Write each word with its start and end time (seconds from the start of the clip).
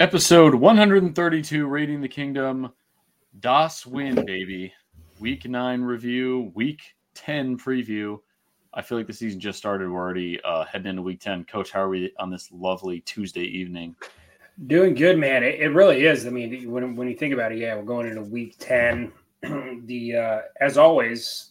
Episode 0.00 0.54
132, 0.54 1.66
Raiding 1.66 2.00
the 2.00 2.08
Kingdom. 2.08 2.72
Das 3.40 3.84
win, 3.84 4.14
baby. 4.24 4.72
Week 5.18 5.46
nine 5.46 5.82
review, 5.82 6.50
week 6.54 6.80
10 7.12 7.58
preview. 7.58 8.18
I 8.72 8.80
feel 8.80 8.96
like 8.96 9.06
the 9.06 9.12
season 9.12 9.38
just 9.38 9.58
started. 9.58 9.90
We're 9.90 10.00
already 10.00 10.40
uh, 10.40 10.64
heading 10.64 10.86
into 10.86 11.02
week 11.02 11.20
10. 11.20 11.44
Coach, 11.44 11.70
how 11.70 11.82
are 11.82 11.90
we 11.90 12.14
on 12.18 12.30
this 12.30 12.50
lovely 12.50 13.00
Tuesday 13.00 13.42
evening? 13.42 13.94
Doing 14.68 14.94
good, 14.94 15.18
man. 15.18 15.42
It, 15.42 15.60
it 15.60 15.68
really 15.68 16.06
is. 16.06 16.26
I 16.26 16.30
mean, 16.30 16.70
when, 16.70 16.96
when 16.96 17.06
you 17.06 17.14
think 17.14 17.34
about 17.34 17.52
it, 17.52 17.58
yeah, 17.58 17.76
we're 17.76 17.82
going 17.82 18.08
into 18.08 18.22
week 18.22 18.56
10. 18.58 19.12
the 19.84 20.16
uh, 20.16 20.40
As 20.62 20.78
always, 20.78 21.50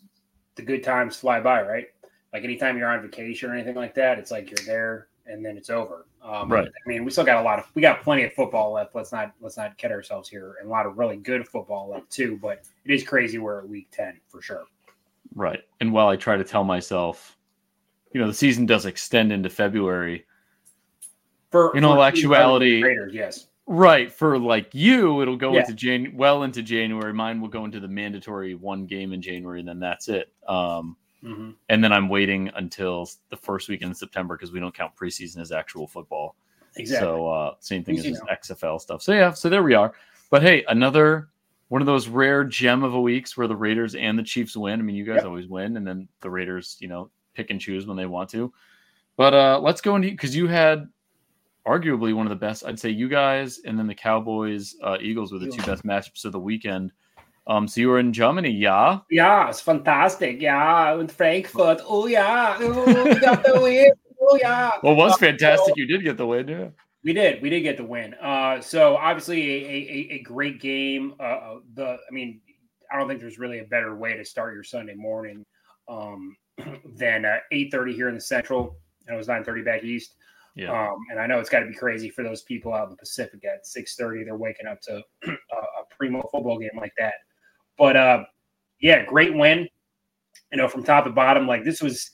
the 0.55 0.63
good 0.63 0.83
times 0.83 1.17
fly 1.17 1.39
by, 1.39 1.61
right? 1.61 1.85
Like 2.33 2.45
anytime 2.45 2.79
you're 2.79 2.89
on 2.89 3.03
vacation 3.03 3.51
or 3.51 3.53
anything 3.53 3.75
like 3.75 3.93
that, 3.93 4.17
it's 4.17 4.31
like 4.31 4.49
you're 4.49 4.65
there 4.65 5.08
and 5.29 5.45
then 5.45 5.55
it's 5.57 5.69
over. 5.69 6.05
Um, 6.21 6.51
Right. 6.51 6.67
I 6.67 6.89
mean, 6.89 7.05
we 7.05 7.11
still 7.11 7.23
got 7.23 7.37
a 7.37 7.43
lot 7.43 7.59
of 7.59 7.65
we 7.75 7.81
got 7.81 8.01
plenty 8.01 8.23
of 8.23 8.33
football 8.33 8.73
left. 8.73 8.95
Let's 8.95 9.11
not 9.11 9.33
let's 9.39 9.57
not 9.57 9.77
kid 9.77 9.91
ourselves 9.91 10.27
here, 10.27 10.55
and 10.59 10.67
a 10.67 10.71
lot 10.71 10.85
of 10.85 10.97
really 10.97 11.17
good 11.17 11.47
football 11.47 11.89
left 11.89 12.09
too. 12.09 12.37
But 12.41 12.63
it 12.85 12.91
is 12.93 13.03
crazy 13.03 13.37
we're 13.37 13.59
at 13.59 13.69
week 13.69 13.87
ten 13.91 14.19
for 14.27 14.41
sure. 14.41 14.65
Right. 15.35 15.61
And 15.79 15.93
while 15.93 16.07
I 16.07 16.15
try 16.15 16.35
to 16.37 16.43
tell 16.43 16.63
myself, 16.63 17.37
you 18.13 18.19
know, 18.19 18.27
the 18.27 18.33
season 18.33 18.65
does 18.65 18.85
extend 18.85 19.31
into 19.31 19.49
February. 19.49 20.25
For 21.51 21.75
In 21.77 21.83
all 21.83 22.03
actuality- 22.03 22.81
Raiders, 22.83 23.13
yes, 23.13 23.47
Right. 23.71 24.11
For 24.11 24.39
like 24.39 24.73
you, 24.73 25.21
it'll 25.21 25.35
go 25.37 25.53
Yeah. 25.53 25.59
into 25.59 25.73
Jan 25.73 26.13
well 26.15 26.41
into 26.41 26.63
January. 26.63 27.13
Mine 27.13 27.39
will 27.39 27.49
go 27.49 27.65
into 27.65 27.79
the 27.79 27.87
mandatory 27.87 28.55
one 28.55 28.87
game 28.87 29.13
in 29.13 29.21
January, 29.21 29.59
and 29.59 29.67
then 29.69 29.79
that's 29.79 30.07
it. 30.09 30.33
Um, 30.47 30.97
Mhm. 31.23 31.55
and 31.69 31.83
then 31.83 31.91
I'm 31.91 32.07
waiting 32.07 32.49
until 32.55 33.09
the 33.29 33.35
first 33.37 33.67
week 33.67 33.81
in 33.81 33.93
September 33.93 34.35
because 34.37 34.51
we 34.53 34.59
don't 34.59 34.73
count 34.73 34.95
preseason 34.95 35.39
as 35.39 35.51
actual 35.51 35.87
football. 35.87 36.35
exactly. 36.77 37.07
So 37.07 37.27
uh, 37.27 37.55
same 37.59 37.83
thing 37.83 37.97
as 37.99 38.05
Easy 38.05 38.19
now. 38.25 38.35
XFL 38.35 38.79
stuff. 38.79 39.01
So 39.01 39.11
yeah, 39.13 39.31
so 39.33 39.49
there 39.49 39.63
we 39.63 39.73
are. 39.73 39.93
But 40.29 40.41
hey, 40.43 40.63
another 40.69 41.29
one 41.69 41.81
of 41.81 41.85
those 41.87 42.07
rare 42.07 42.43
gem 42.43 42.83
of 42.83 42.93
a 42.93 43.01
weeks 43.01 43.35
where 43.37 43.47
the 43.47 43.55
Raiders 43.55 43.95
and 43.95 44.17
the 44.17 44.23
Chiefs 44.23 44.55
win. 44.55 44.79
I 44.79 44.83
mean, 44.83 44.95
you 44.95 45.03
guys 45.03 45.17
Yep. 45.17 45.25
always 45.25 45.47
win, 45.47 45.77
and 45.77 45.85
then 45.85 46.07
the 46.21 46.29
Raiders, 46.29 46.77
you 46.79 46.87
know, 46.87 47.09
pick 47.33 47.49
and 47.51 47.59
choose 47.59 47.85
when 47.85 47.97
they 47.97 48.05
want 48.05 48.29
to. 48.29 48.51
But 49.17 49.33
uh, 49.33 49.59
let's 49.61 49.81
go 49.81 49.95
into 49.95 50.09
because 50.09 50.35
you 50.35 50.47
had 50.47 50.87
arguably 51.65 52.13
one 52.13 52.25
of 52.25 52.29
the 52.29 52.35
best. 52.35 52.65
I'd 52.65 52.79
say 52.79 52.89
you 52.89 53.09
guys, 53.09 53.59
and 53.65 53.77
then 53.77 53.85
the 53.87 53.95
Cowboys, 53.95 54.75
uh, 54.81 54.97
Eagles 55.01 55.31
were 55.31 55.39
the 55.39 55.51
two 55.51 55.61
best 55.63 55.83
matchups 55.83 56.25
of 56.25 56.31
the 56.31 56.39
weekend. 56.39 56.91
Um, 57.49 57.67
so 57.67 57.81
you 57.81 57.89
were 57.89 57.99
in 57.99 58.13
Germany, 58.13 58.51
yeah. 58.51 58.99
Yeah, 59.09 59.49
it's 59.49 59.59
fantastic. 59.59 60.39
Yeah, 60.39 60.93
in 60.99 61.07
Frankfurt. 61.07 61.81
Oh 61.83 62.05
yeah, 62.05 62.55
oh, 62.61 63.03
we 63.05 63.19
got 63.19 63.43
the 63.43 63.59
win. 63.59 63.91
Oh 64.21 64.37
yeah. 64.39 64.71
Well, 64.83 64.93
it 64.93 64.97
was 64.97 65.13
Uh, 65.13 65.17
fantastic. 65.17 65.75
You 65.75 65.87
did 65.87 66.03
get 66.03 66.17
the 66.17 66.27
win, 66.27 66.47
yeah. 66.47 66.67
We 67.03 67.13
did. 67.13 67.41
We 67.41 67.49
did 67.49 67.61
get 67.61 67.77
the 67.77 67.85
win. 67.85 68.13
Uh, 68.15 68.61
so 68.61 68.97
obviously 68.97 69.65
a, 69.65 69.67
a, 69.67 70.15
a 70.15 70.19
great 70.21 70.61
game. 70.61 71.15
Uh, 71.19 71.23
Uh, 71.23 71.55
the 71.73 71.97
I 72.07 72.11
mean, 72.11 72.41
I 72.91 72.99
don't 72.99 73.07
think 73.07 73.19
there's 73.19 73.39
really 73.39 73.59
a 73.59 73.65
better 73.65 73.95
way 73.95 74.15
to 74.15 74.23
start 74.25 74.53
your 74.53 74.63
Sunday 74.63 74.95
morning 74.95 75.43
um, 75.87 76.35
than 76.97 77.25
uh, 77.25 77.37
8:30 77.51 77.95
here 77.95 78.09
in 78.09 78.15
the 78.15 78.21
Central, 78.21 78.77
and 79.07 79.15
it 79.15 79.17
was 79.17 79.27
9:30 79.27 79.65
back 79.65 79.83
east. 79.83 80.13
Yeah. 80.55 80.71
Um, 80.71 80.97
and 81.09 81.19
I 81.19 81.25
know 81.25 81.39
it's 81.39 81.49
got 81.49 81.61
to 81.61 81.67
be 81.67 81.73
crazy 81.73 82.09
for 82.09 82.23
those 82.23 82.43
people 82.43 82.73
out 82.73 82.83
in 82.85 82.89
the 82.91 82.97
Pacific 82.97 83.43
at 83.45 83.65
6:30. 83.65 84.25
They're 84.25 84.35
waking 84.37 84.67
up 84.67 84.81
to 84.81 85.01
a, 85.27 85.31
a 85.31 85.83
primo 85.97 86.21
football 86.31 86.59
game 86.59 86.77
like 86.77 86.93
that. 86.99 87.13
But 87.79 87.95
uh, 87.95 88.23
yeah, 88.81 89.05
great 89.05 89.33
win. 89.33 89.67
You 90.51 90.57
know, 90.57 90.67
from 90.67 90.83
top 90.83 91.05
to 91.05 91.11
bottom, 91.11 91.47
like 91.47 91.63
this 91.63 91.81
was 91.81 92.11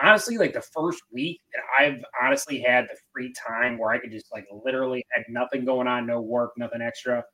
honestly 0.00 0.36
like 0.38 0.52
the 0.52 0.62
first 0.62 1.02
week 1.12 1.40
that 1.52 1.62
I've 1.80 2.04
honestly 2.22 2.60
had 2.60 2.84
the 2.84 2.96
free 3.12 3.32
time 3.46 3.78
where 3.78 3.90
I 3.90 3.98
could 3.98 4.10
just 4.10 4.30
like 4.32 4.46
literally 4.64 5.04
had 5.10 5.24
nothing 5.28 5.64
going 5.64 5.88
on, 5.88 6.06
no 6.06 6.20
work, 6.20 6.52
nothing 6.56 6.82
extra, 6.82 7.24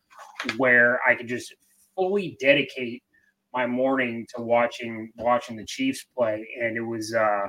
where 0.57 1.01
I 1.07 1.15
could 1.15 1.29
just 1.29 1.55
fully 1.97 2.37
dedicate 2.41 3.03
my 3.53 3.67
morning 3.67 4.27
to 4.35 4.43
watching 4.43 5.11
watching 5.17 5.57
the 5.57 5.65
Chiefs 5.65 6.05
play, 6.17 6.47
and 6.61 6.77
it 6.77 6.83
was 6.83 7.15
uh, 7.15 7.49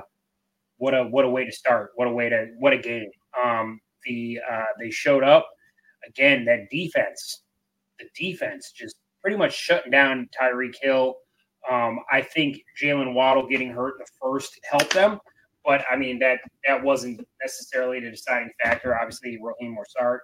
what 0.78 0.94
a 0.94 1.04
what 1.04 1.24
a 1.24 1.28
way 1.30 1.44
to 1.44 1.52
start, 1.52 1.90
what 1.94 2.08
a 2.08 2.12
way 2.12 2.28
to 2.28 2.48
what 2.58 2.72
a 2.72 2.78
game. 2.78 3.10
Um, 3.42 3.80
the 4.04 4.40
uh, 4.50 4.64
they 4.80 4.90
showed 4.90 5.22
up 5.24 5.48
again. 6.06 6.44
That 6.44 6.70
defense, 6.70 7.42
the 7.98 8.06
defense, 8.16 8.72
just 8.72 8.96
pretty 9.26 9.36
much 9.36 9.56
shutting 9.56 9.90
down 9.90 10.28
Tyreek 10.40 10.76
Hill. 10.80 11.16
Um, 11.68 11.98
I 12.12 12.20
think 12.20 12.62
Jaylen 12.80 13.12
Waddle 13.12 13.48
getting 13.48 13.72
hurt 13.72 13.94
in 13.94 13.98
the 13.98 14.06
first 14.22 14.60
helped 14.70 14.94
them, 14.94 15.18
but 15.64 15.84
I 15.90 15.96
mean 15.96 16.20
that 16.20 16.38
that 16.64 16.80
wasn't 16.80 17.26
necessarily 17.42 17.98
the 17.98 18.12
deciding 18.12 18.52
factor. 18.62 18.96
Obviously, 18.96 19.36
Raheem 19.42 19.76
Mostert, 19.76 20.20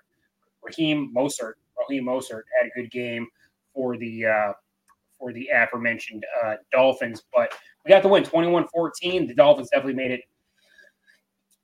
Raheem 0.63 1.13
Mostert, 1.13 1.55
Raheem 1.77 2.05
Mostert 2.05 2.43
had 2.57 2.69
a 2.69 2.81
good 2.81 2.93
game 2.93 3.27
for 3.75 3.97
the 3.97 4.25
uh, 4.25 4.53
for 5.19 5.33
the 5.33 5.49
aforementioned 5.53 6.25
uh, 6.45 6.55
Dolphins, 6.71 7.25
but 7.35 7.53
we 7.85 7.89
got 7.89 8.05
the 8.05 8.09
win 8.09 8.23
21-14. 8.23 9.27
The 9.27 9.35
Dolphins 9.35 9.69
definitely 9.71 9.95
made 9.95 10.13
it 10.13 10.21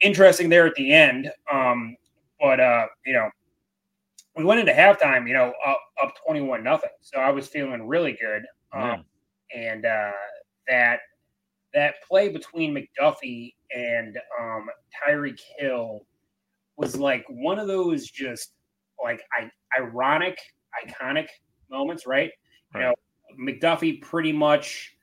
interesting 0.00 0.48
there 0.48 0.66
at 0.66 0.74
the 0.74 0.92
end. 0.92 1.30
Um, 1.52 1.96
but 2.40 2.58
uh, 2.58 2.86
you 3.06 3.12
know, 3.12 3.30
we 4.38 4.44
went 4.44 4.60
into 4.60 4.72
halftime, 4.72 5.26
you 5.26 5.34
know, 5.34 5.52
up 5.66 5.80
up 6.02 6.14
21 6.24 6.62
nothing. 6.62 6.90
So 7.00 7.18
I 7.18 7.30
was 7.30 7.48
feeling 7.48 7.86
really 7.86 8.16
good. 8.20 8.42
Um, 8.72 9.04
and 9.54 9.84
uh, 9.84 10.12
that 10.68 11.00
that 11.74 11.94
play 12.06 12.28
between 12.28 12.72
McDuffie 12.72 13.54
and 13.74 14.16
um, 14.40 14.68
Tyreek 14.94 15.40
Hill 15.58 16.06
was 16.76 16.96
like 16.96 17.24
one 17.28 17.58
of 17.58 17.66
those 17.66 18.08
just 18.08 18.52
like 19.02 19.20
I, 19.32 19.50
ironic, 19.76 20.38
iconic 20.86 21.26
moments, 21.68 22.06
right? 22.06 22.30
You 22.74 22.80
know, 22.80 22.94
McDuffie 23.40 24.00
pretty 24.00 24.32
much, 24.32 24.94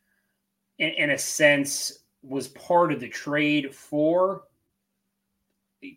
in, 0.80 0.90
in 0.92 1.10
a 1.12 1.18
sense, 1.18 2.04
was 2.24 2.48
part 2.50 2.92
of 2.92 3.00
the 3.00 3.10
trade 3.10 3.76
for 3.76 4.44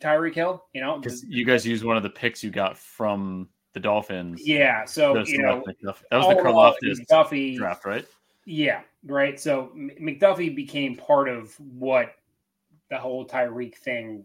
Tyreek 0.01 0.35
Hill. 0.35 0.65
You 0.75 0.81
know, 0.81 0.99
Because 0.99 1.25
you 1.25 1.45
guys 1.45 1.67
used 1.67 1.85
one 1.85 1.97
of 1.97 2.03
the 2.03 2.11
picks 2.11 2.43
you 2.43 2.51
got 2.51 2.77
from 2.77 3.49
the 3.75 3.81
Dolphins. 3.81 4.47
yeah. 4.47 4.85
So 4.85 5.17
you 5.25 5.43
know, 5.43 5.63
that 5.83 6.17
was 6.17 6.29
the 6.29 6.43
Karloftis 6.43 7.01
McDuffie 7.01 7.57
draft, 7.57 7.85
right? 7.85 8.07
Yeah, 8.45 8.81
right. 9.05 9.39
So 9.39 9.73
McDuffie 9.77 10.55
became 10.55 10.97
part 10.97 11.29
of 11.29 11.55
what 11.61 12.15
the 12.91 12.99
whole 12.99 13.27
Tyreek 13.27 13.77
thing 13.77 14.25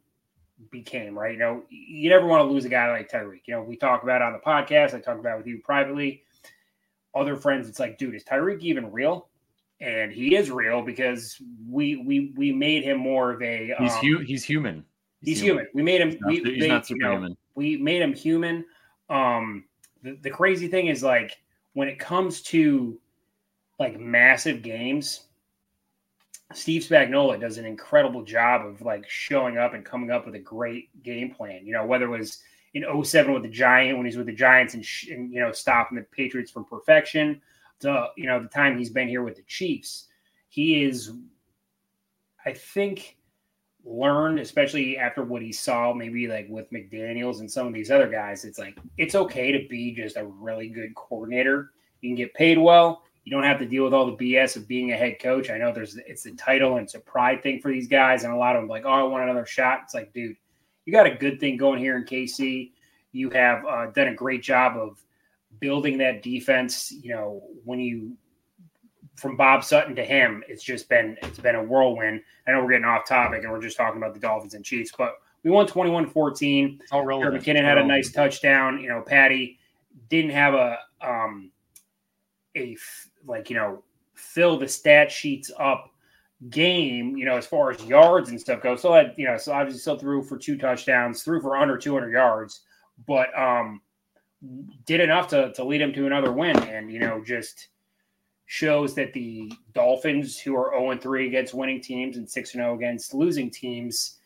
became, 0.71 1.17
right? 1.17 1.33
You 1.33 1.39
know, 1.39 1.63
you 1.69 2.09
never 2.09 2.25
want 2.25 2.41
to 2.47 2.51
lose 2.51 2.63
a 2.65 2.69
guy 2.69 2.89
like 2.91 3.11
Tyreek. 3.11 3.41
You 3.45 3.55
know, 3.55 3.63
we 3.63 3.75
talk 3.75 4.03
about 4.03 4.21
it 4.21 4.25
on 4.25 4.33
the 4.33 4.39
podcast. 4.39 4.93
I 4.93 4.99
talk 4.99 5.19
about 5.19 5.33
it 5.35 5.37
with 5.37 5.47
you 5.47 5.59
privately. 5.63 6.23
Other 7.13 7.35
friends, 7.35 7.67
it's 7.67 7.79
like, 7.79 7.97
dude, 7.97 8.15
is 8.15 8.23
Tyreek 8.23 8.61
even 8.61 8.91
real? 8.91 9.27
And 9.81 10.11
he 10.11 10.35
is 10.35 10.49
real 10.49 10.81
because 10.81 11.41
we 11.69 11.97
we 11.97 12.33
we 12.37 12.53
made 12.53 12.83
him 12.83 12.97
more 12.97 13.31
of 13.31 13.41
a 13.41 13.73
He's 13.77 13.93
um, 13.93 13.99
hu- 13.99 14.19
he's 14.19 14.43
human. 14.43 14.85
He's 15.23 15.39
human. 15.39 15.67
We 15.73 15.81
made 15.83 16.01
him. 16.01 16.11
He's 16.11 16.19
not, 16.21 16.27
we, 16.29 16.35
he's 16.43 16.59
they- 16.61 16.67
not 16.67 16.89
you 16.89 16.97
know, 16.97 17.05
superhuman. 17.07 17.37
we 17.55 17.77
made 17.77 18.01
him 18.01 18.13
human. 18.13 18.65
Um, 19.09 19.65
the, 20.01 20.17
the 20.21 20.29
crazy 20.29 20.67
thing 20.67 20.87
is 20.87 21.01
like 21.03 21.37
when 21.73 21.87
it 21.87 21.99
comes 21.99 22.41
to 22.43 22.99
like 23.79 23.99
massive 23.99 24.61
games, 24.61 25.27
Steve 26.53 26.83
Spagnuolo 26.83 27.39
does 27.39 27.57
an 27.57 27.65
incredible 27.65 28.23
job 28.23 28.65
of 28.65 28.81
like 28.81 29.09
showing 29.09 29.57
up 29.57 29.73
and 29.73 29.83
coming 29.85 30.11
up 30.11 30.25
with 30.25 30.35
a 30.35 30.39
great 30.39 30.89
game 31.03 31.33
plan. 31.33 31.65
You 31.65 31.73
know, 31.73 31.85
whether 31.85 32.05
it 32.05 32.17
was 32.19 32.39
in 32.73 32.83
07 33.03 33.33
with 33.33 33.43
the 33.43 33.49
Giant 33.49 33.97
when 33.97 34.05
he's 34.05 34.17
with 34.17 34.25
the 34.25 34.33
Giants 34.33 34.73
and, 34.73 34.85
sh- 34.85 35.07
and 35.09 35.31
you 35.31 35.39
know 35.39 35.51
stopping 35.51 35.97
the 35.97 36.03
Patriots 36.03 36.51
from 36.51 36.65
perfection, 36.65 37.41
to 37.79 38.07
you 38.17 38.25
know 38.27 38.41
the 38.41 38.49
time 38.49 38.77
he's 38.77 38.89
been 38.89 39.07
here 39.07 39.23
with 39.23 39.35
the 39.35 39.43
Chiefs, 39.43 40.07
he 40.49 40.83
is, 40.83 41.11
I 42.45 42.53
think, 42.53 43.17
learned, 43.85 44.39
especially 44.39 44.97
after 44.97 45.23
what 45.23 45.41
he 45.41 45.51
saw, 45.51 45.93
maybe 45.93 46.27
like 46.27 46.47
with 46.49 46.71
McDaniels 46.71 47.39
and 47.39 47.51
some 47.51 47.67
of 47.67 47.73
these 47.73 47.91
other 47.91 48.07
guys. 48.07 48.45
It's 48.45 48.59
like 48.59 48.77
it's 48.97 49.15
okay 49.15 49.51
to 49.51 49.67
be 49.67 49.93
just 49.93 50.17
a 50.17 50.25
really 50.25 50.69
good 50.69 50.95
coordinator. 50.95 51.71
You 52.01 52.09
can 52.09 52.15
get 52.15 52.33
paid 52.33 52.57
well. 52.57 53.03
You 53.23 53.31
don't 53.31 53.43
have 53.43 53.59
to 53.59 53.65
deal 53.65 53.85
with 53.85 53.93
all 53.93 54.05
the 54.05 54.17
BS 54.17 54.57
of 54.57 54.67
being 54.67 54.91
a 54.91 54.97
head 54.97 55.17
coach. 55.19 55.49
I 55.49 55.57
know 55.57 55.71
there's 55.71 55.95
it's 55.95 56.23
the 56.23 56.33
title 56.33 56.75
and 56.75 56.83
it's 56.83 56.95
a 56.95 56.99
pride 56.99 57.41
thing 57.41 57.61
for 57.61 57.71
these 57.71 57.87
guys, 57.87 58.23
and 58.23 58.33
a 58.33 58.37
lot 58.37 58.55
of 58.55 58.61
them 58.61 58.69
like, 58.69 58.85
oh, 58.85 58.89
I 58.89 59.03
want 59.03 59.23
another 59.23 59.45
shot. 59.45 59.81
It's 59.83 59.93
like, 59.93 60.13
dude, 60.13 60.35
you 60.85 60.93
got 60.93 61.07
a 61.07 61.15
good 61.15 61.39
thing 61.39 61.57
going 61.57 61.79
here 61.79 61.97
in 61.97 62.03
KC. 62.03 62.71
You 63.11 63.29
have 63.29 63.65
uh, 63.65 63.87
done 63.87 64.07
a 64.07 64.15
great 64.15 64.43
job 64.43 64.75
of 64.77 65.01
building 65.59 65.97
that 65.99 66.21
defense. 66.21 66.91
You 66.91 67.11
know, 67.15 67.43
when 67.63 67.79
you 67.79 68.17
from 69.15 69.37
Bob 69.37 69.63
Sutton 69.63 69.95
to 69.95 70.03
him, 70.03 70.43
it's 70.47 70.63
just 70.63 70.89
been 70.89 71.17
it's 71.21 71.39
been 71.39 71.55
a 71.55 71.63
whirlwind. 71.63 72.21
I 72.47 72.51
know 72.51 72.63
we're 72.63 72.71
getting 72.71 72.85
off 72.85 73.07
topic 73.07 73.43
and 73.43 73.51
we're 73.51 73.61
just 73.61 73.77
talking 73.77 73.97
about 73.97 74.13
the 74.13 74.19
Dolphins 74.19 74.53
and 74.53 74.65
Chiefs, 74.65 74.91
but 74.97 75.15
we 75.43 75.51
won 75.51 75.67
21-14. 75.67 76.79
It's 76.81 76.91
all 76.91 77.03
Jerick 77.03 77.07
relevant. 77.07 77.43
McKinnon 77.43 77.63
had 77.63 77.77
a 77.77 77.85
nice 77.85 78.11
touchdown. 78.11 78.81
You 78.81 78.89
know, 78.89 79.01
Patty 79.01 79.59
didn't 80.09 80.31
have 80.31 80.53
a 80.53 80.77
um 81.01 81.51
a 82.55 82.73
f- 82.73 83.09
like 83.25 83.49
you 83.49 83.55
know 83.55 83.83
fill 84.13 84.57
the 84.57 84.67
stat 84.67 85.11
sheets 85.11 85.51
up 85.59 85.91
game. 86.49 87.15
You 87.17 87.25
know, 87.25 87.37
as 87.37 87.45
far 87.45 87.71
as 87.71 87.83
yards 87.83 88.29
and 88.29 88.39
stuff 88.39 88.61
goes. 88.61 88.81
So 88.81 88.93
had 88.93 89.13
you 89.17 89.25
know, 89.25 89.37
so 89.37 89.53
obviously 89.53 89.79
still 89.79 89.97
threw 89.97 90.23
for 90.23 90.37
two 90.37 90.57
touchdowns, 90.57 91.23
threw 91.23 91.41
for 91.41 91.55
under 91.55 91.77
200 91.77 92.11
yards, 92.11 92.61
but 93.07 93.37
um, 93.37 93.81
did 94.85 95.01
enough 95.01 95.27
to 95.29 95.53
to 95.53 95.63
lead 95.63 95.81
him 95.81 95.93
to 95.93 96.07
another 96.07 96.31
win, 96.31 96.57
and 96.63 96.91
you 96.91 96.99
know 96.99 97.23
just 97.23 97.67
shows 98.53 98.93
that 98.93 99.11
the 99.13 99.51
Dolphins, 99.73 100.37
who 100.37 100.55
are 100.55 100.71
0 100.77 100.95
3 100.95 101.27
against 101.27 101.55
winning 101.55 101.81
teams 101.81 102.17
and 102.17 102.29
6 102.29 102.51
0 102.51 102.75
against 102.75 103.15
losing 103.15 103.49
teams, 103.49 104.19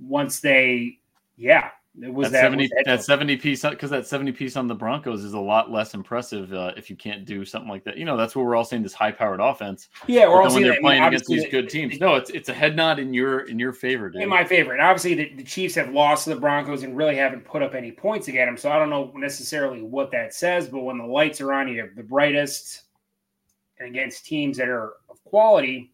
once 0.00 0.40
they, 0.40 0.98
yeah, 1.36 1.68
it 2.00 2.12
was 2.12 2.30
that, 2.30 2.38
that 2.38 2.42
70 2.44 2.62
was 2.62 2.70
that 2.86 3.04
70 3.04 3.36
piece 3.36 3.62
because 3.62 3.90
that 3.90 4.06
70 4.06 4.32
piece 4.32 4.56
on 4.56 4.68
the 4.68 4.74
Broncos 4.74 5.22
is 5.22 5.34
a 5.34 5.38
lot 5.38 5.70
less 5.70 5.92
impressive 5.92 6.50
uh, 6.54 6.72
if 6.78 6.88
you 6.88 6.96
can't 6.96 7.26
do 7.26 7.44
something 7.44 7.68
like 7.68 7.84
that. 7.84 7.98
You 7.98 8.06
know, 8.06 8.16
that's 8.16 8.34
what 8.34 8.46
we're 8.46 8.56
all 8.56 8.64
saying 8.64 8.84
this 8.84 8.94
high 8.94 9.12
powered 9.12 9.40
offense. 9.40 9.90
Yeah, 10.06 10.28
we're 10.28 10.42
all 10.42 10.54
when 10.54 10.62
they're 10.62 10.72
that. 10.72 10.80
playing 10.80 11.02
I 11.02 11.04
mean, 11.04 11.14
against 11.14 11.26
these 11.28 11.46
good 11.50 11.68
teams. 11.68 12.00
no, 12.00 12.14
it's 12.14 12.30
it's 12.30 12.48
a 12.48 12.54
head 12.54 12.74
nod 12.74 12.98
in 12.98 13.12
your 13.12 13.40
in 13.40 13.58
your 13.58 13.74
favor, 13.74 14.08
dude. 14.08 14.22
In 14.22 14.30
my 14.30 14.44
favor. 14.44 14.72
And 14.72 14.80
obviously 14.80 15.12
the, 15.12 15.34
the 15.34 15.44
Chiefs 15.44 15.74
have 15.74 15.90
lost 15.90 16.24
to 16.24 16.30
the 16.30 16.40
Broncos 16.40 16.84
and 16.84 16.96
really 16.96 17.16
haven't 17.16 17.44
put 17.44 17.62
up 17.62 17.74
any 17.74 17.92
points 17.92 18.28
against 18.28 18.48
them. 18.48 18.56
So 18.56 18.74
I 18.74 18.78
don't 18.78 18.88
know 18.88 19.12
necessarily 19.14 19.82
what 19.82 20.10
that 20.12 20.32
says, 20.32 20.68
but 20.68 20.80
when 20.80 20.96
the 20.96 21.04
lights 21.04 21.42
are 21.42 21.52
on, 21.52 21.68
you 21.68 21.82
have 21.82 21.94
the 21.96 22.02
brightest 22.02 22.84
against 23.80 24.26
teams 24.26 24.56
that 24.58 24.68
are 24.68 24.94
of 25.10 25.22
quality, 25.24 25.92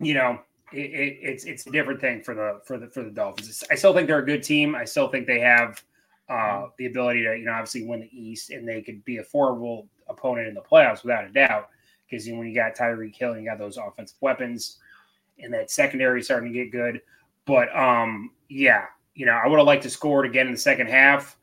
you 0.00 0.14
know, 0.14 0.38
it, 0.72 0.78
it, 0.78 1.18
it's 1.22 1.44
it's 1.44 1.66
a 1.66 1.70
different 1.70 2.00
thing 2.00 2.22
for 2.22 2.34
the 2.34 2.60
for 2.64 2.78
the 2.78 2.88
for 2.88 3.02
the 3.02 3.10
Dolphins. 3.10 3.62
I 3.70 3.74
still 3.74 3.94
think 3.94 4.08
they're 4.08 4.18
a 4.18 4.26
good 4.26 4.42
team. 4.42 4.74
I 4.74 4.84
still 4.84 5.08
think 5.08 5.26
they 5.26 5.40
have 5.40 5.82
uh, 6.28 6.66
the 6.78 6.86
ability 6.86 7.22
to 7.24 7.36
you 7.36 7.44
know 7.44 7.52
obviously 7.52 7.84
win 7.84 8.00
the 8.00 8.10
East, 8.12 8.50
and 8.50 8.66
they 8.68 8.82
could 8.82 9.04
be 9.04 9.18
a 9.18 9.24
formidable 9.24 9.88
opponent 10.08 10.48
in 10.48 10.54
the 10.54 10.60
playoffs 10.60 11.02
without 11.02 11.24
a 11.24 11.30
doubt. 11.30 11.68
Because 12.08 12.26
you 12.26 12.32
know, 12.32 12.40
when 12.40 12.48
you 12.48 12.54
got 12.54 12.74
Tyreek 12.74 13.16
Hill, 13.16 13.36
you 13.36 13.44
got 13.44 13.58
those 13.58 13.76
offensive 13.76 14.16
weapons, 14.20 14.78
and 15.38 15.52
that 15.54 15.70
secondary 15.70 16.22
starting 16.22 16.52
to 16.52 16.58
get 16.58 16.72
good. 16.72 17.00
But 17.44 17.74
um, 17.76 18.32
yeah, 18.48 18.86
you 19.14 19.24
know, 19.24 19.32
I 19.32 19.46
would 19.46 19.58
have 19.58 19.66
liked 19.66 19.84
to 19.84 19.90
score 19.90 20.24
it 20.24 20.28
again 20.28 20.46
in 20.46 20.52
the 20.52 20.58
second 20.58 20.88
half. 20.88 21.36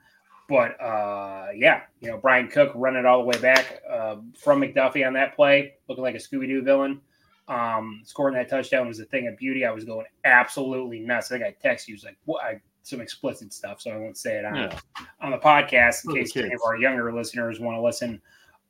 But 0.49 0.79
uh, 0.81 1.47
yeah, 1.55 1.81
you 2.01 2.09
know, 2.09 2.17
Bryan 2.17 2.47
Cook 2.47 2.73
running 2.75 2.99
it 2.99 3.05
all 3.05 3.19
the 3.19 3.25
way 3.25 3.37
back 3.39 3.81
uh, 3.89 4.17
from 4.37 4.61
McDuffie 4.61 5.05
on 5.05 5.13
that 5.13 5.35
play, 5.35 5.75
looking 5.87 6.03
like 6.03 6.15
a 6.15 6.19
Scooby 6.19 6.47
Doo 6.47 6.61
villain. 6.61 7.01
Um, 7.47 8.01
scoring 8.05 8.35
that 8.35 8.49
touchdown 8.49 8.87
was 8.87 8.99
a 8.99 9.05
thing 9.05 9.27
of 9.27 9.37
beauty. 9.37 9.65
I 9.65 9.71
was 9.71 9.83
going 9.83 10.05
absolutely 10.25 10.99
nuts. 10.99 11.31
I 11.31 11.39
think 11.39 11.57
I 11.63 11.67
texted 11.67 11.89
you, 11.89 11.95
was 11.95 12.03
like, 12.03 12.17
what? 12.25 12.43
I, 12.43 12.61
some 12.83 12.99
explicit 12.99 13.53
stuff, 13.53 13.81
so 13.81 13.91
I 13.91 13.97
won't 13.97 14.17
say 14.17 14.37
it 14.37 14.45
on, 14.45 14.55
yeah. 14.55 14.79
on 15.21 15.31
the 15.31 15.37
podcast 15.37 16.05
in 16.05 16.15
case 16.15 16.35
any 16.35 16.53
of 16.53 16.59
our 16.65 16.77
younger 16.77 17.13
listeners 17.13 17.59
want 17.59 17.77
to 17.77 17.81
listen. 17.81 18.21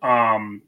Um, 0.04 0.62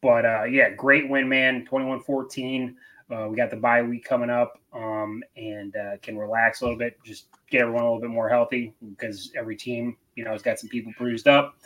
but 0.00 0.24
uh, 0.24 0.44
yeah, 0.44 0.70
great 0.70 1.08
win, 1.08 1.28
man. 1.28 1.64
21 1.66 2.00
14. 2.00 2.76
Uh, 3.10 3.26
we 3.28 3.36
got 3.36 3.50
the 3.50 3.56
bye 3.56 3.82
week 3.82 4.04
coming 4.04 4.30
up 4.30 4.60
um, 4.72 5.22
and 5.36 5.74
uh, 5.76 5.96
can 6.00 6.16
relax 6.16 6.60
a 6.60 6.64
little 6.64 6.78
bit, 6.78 6.96
just 7.04 7.26
get 7.50 7.62
everyone 7.62 7.82
a 7.82 7.86
little 7.86 8.00
bit 8.00 8.10
more 8.10 8.28
healthy 8.28 8.72
because 8.90 9.32
every 9.36 9.56
team, 9.56 9.96
you 10.16 10.24
know, 10.24 10.32
has 10.32 10.42
got 10.42 10.58
some 10.58 10.68
people 10.68 10.92
bruised 10.98 11.28
up. 11.28 11.56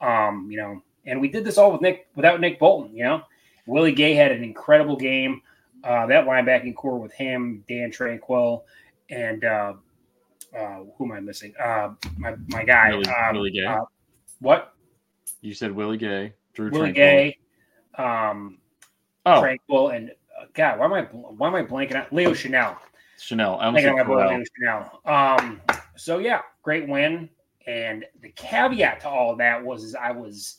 Um, 0.00 0.48
you 0.50 0.56
know, 0.56 0.82
and 1.06 1.20
we 1.20 1.28
did 1.28 1.44
this 1.44 1.58
all 1.58 1.72
with 1.72 1.80
Nick 1.80 2.08
without 2.14 2.40
Nick 2.40 2.58
Bolton. 2.58 2.94
You 2.96 3.04
know, 3.04 3.22
Willie 3.66 3.92
Gay 3.92 4.14
had 4.14 4.32
an 4.32 4.44
incredible 4.44 4.96
game. 4.96 5.42
Uh, 5.84 6.06
that 6.06 6.26
linebacking 6.26 6.74
core 6.74 6.98
with 6.98 7.12
him, 7.12 7.64
Dan 7.68 7.92
Tranquill, 7.92 8.62
and 9.10 9.44
uh, 9.44 9.74
uh, 10.56 10.78
who 10.96 11.04
am 11.04 11.12
I 11.12 11.20
missing? 11.20 11.54
Uh, 11.62 11.90
my 12.16 12.34
my 12.48 12.64
guy, 12.64 12.90
Willie, 12.90 13.06
um, 13.06 13.36
Willie 13.36 13.50
Gay. 13.50 13.64
Uh, 13.64 13.80
what? 14.40 14.74
You 15.40 15.54
said 15.54 15.72
Willie 15.72 15.96
Gay, 15.96 16.34
Drue 16.54 16.70
Willie 16.70 16.90
Tranquill. 16.90 16.94
Gay, 16.94 17.38
um, 17.96 18.58
oh. 19.24 19.42
Tranquill, 19.42 19.94
and 19.94 20.10
uh, 20.10 20.46
God, 20.54 20.78
why 20.78 20.84
am 20.86 20.92
I 20.94 21.02
why 21.02 21.48
am 21.48 21.54
I 21.54 21.62
blanking 21.62 21.94
out? 21.94 22.12
Leo 22.12 22.30
Chenal. 22.30 22.76
Chenal. 23.18 23.58
I'm 23.60 23.74
thinking 23.74 24.00
about 24.00 24.30
Leo 24.30 24.42
Chenal. 24.60 25.06
Um, 25.08 25.60
so 25.96 26.18
yeah, 26.18 26.40
great 26.62 26.88
win. 26.88 27.28
And 27.66 28.04
the 28.22 28.30
caveat 28.30 29.00
to 29.00 29.08
all 29.08 29.32
of 29.32 29.38
that 29.38 29.62
was 29.62 29.84
is 29.84 29.94
I 29.94 30.10
was 30.10 30.58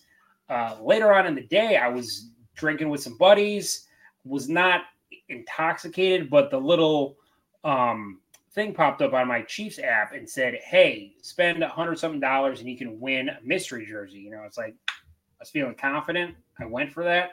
uh, 0.50 0.78
later 0.81 1.13
on 1.13 1.28
in 1.28 1.36
the 1.36 1.44
day, 1.44 1.78
I 1.78 1.88
was 1.88 2.30
drinking 2.56 2.90
with 2.90 3.01
some 3.01 3.18
buddies, 3.18 3.88
was 4.25 4.50
not 4.50 4.81
intoxicated, 5.30 6.30
but 6.30 6.50
the 6.51 6.60
little 6.60 7.18
um, 7.63 8.19
thing 8.51 8.74
popped 8.74 9.01
up 9.01 9.13
on 9.13 9.28
my 9.28 9.42
Chiefs 9.44 9.80
app 9.80 10.13
and 10.13 10.30
said, 10.30 10.56
"Hey, 10.56 11.13
spend 11.22 11.63
a 11.63 11.69
hundred 11.69 12.00
something 12.00 12.19
dollars 12.19 12.60
and 12.60 12.69
you 12.69 12.78
can 12.78 13.00
win 13.00 13.30
a 13.30 13.40
mystery 13.44 13.86
jersey." 13.86 14.19
You 14.19 14.31
know, 14.31 14.44
it's 14.46 14.57
like 14.57 14.75
I 14.90 14.94
was 15.40 15.50
feeling 15.50 15.75
confident. 15.75 16.36
I 16.60 16.66
went 16.66 16.92
for 16.92 17.04
that. 17.04 17.31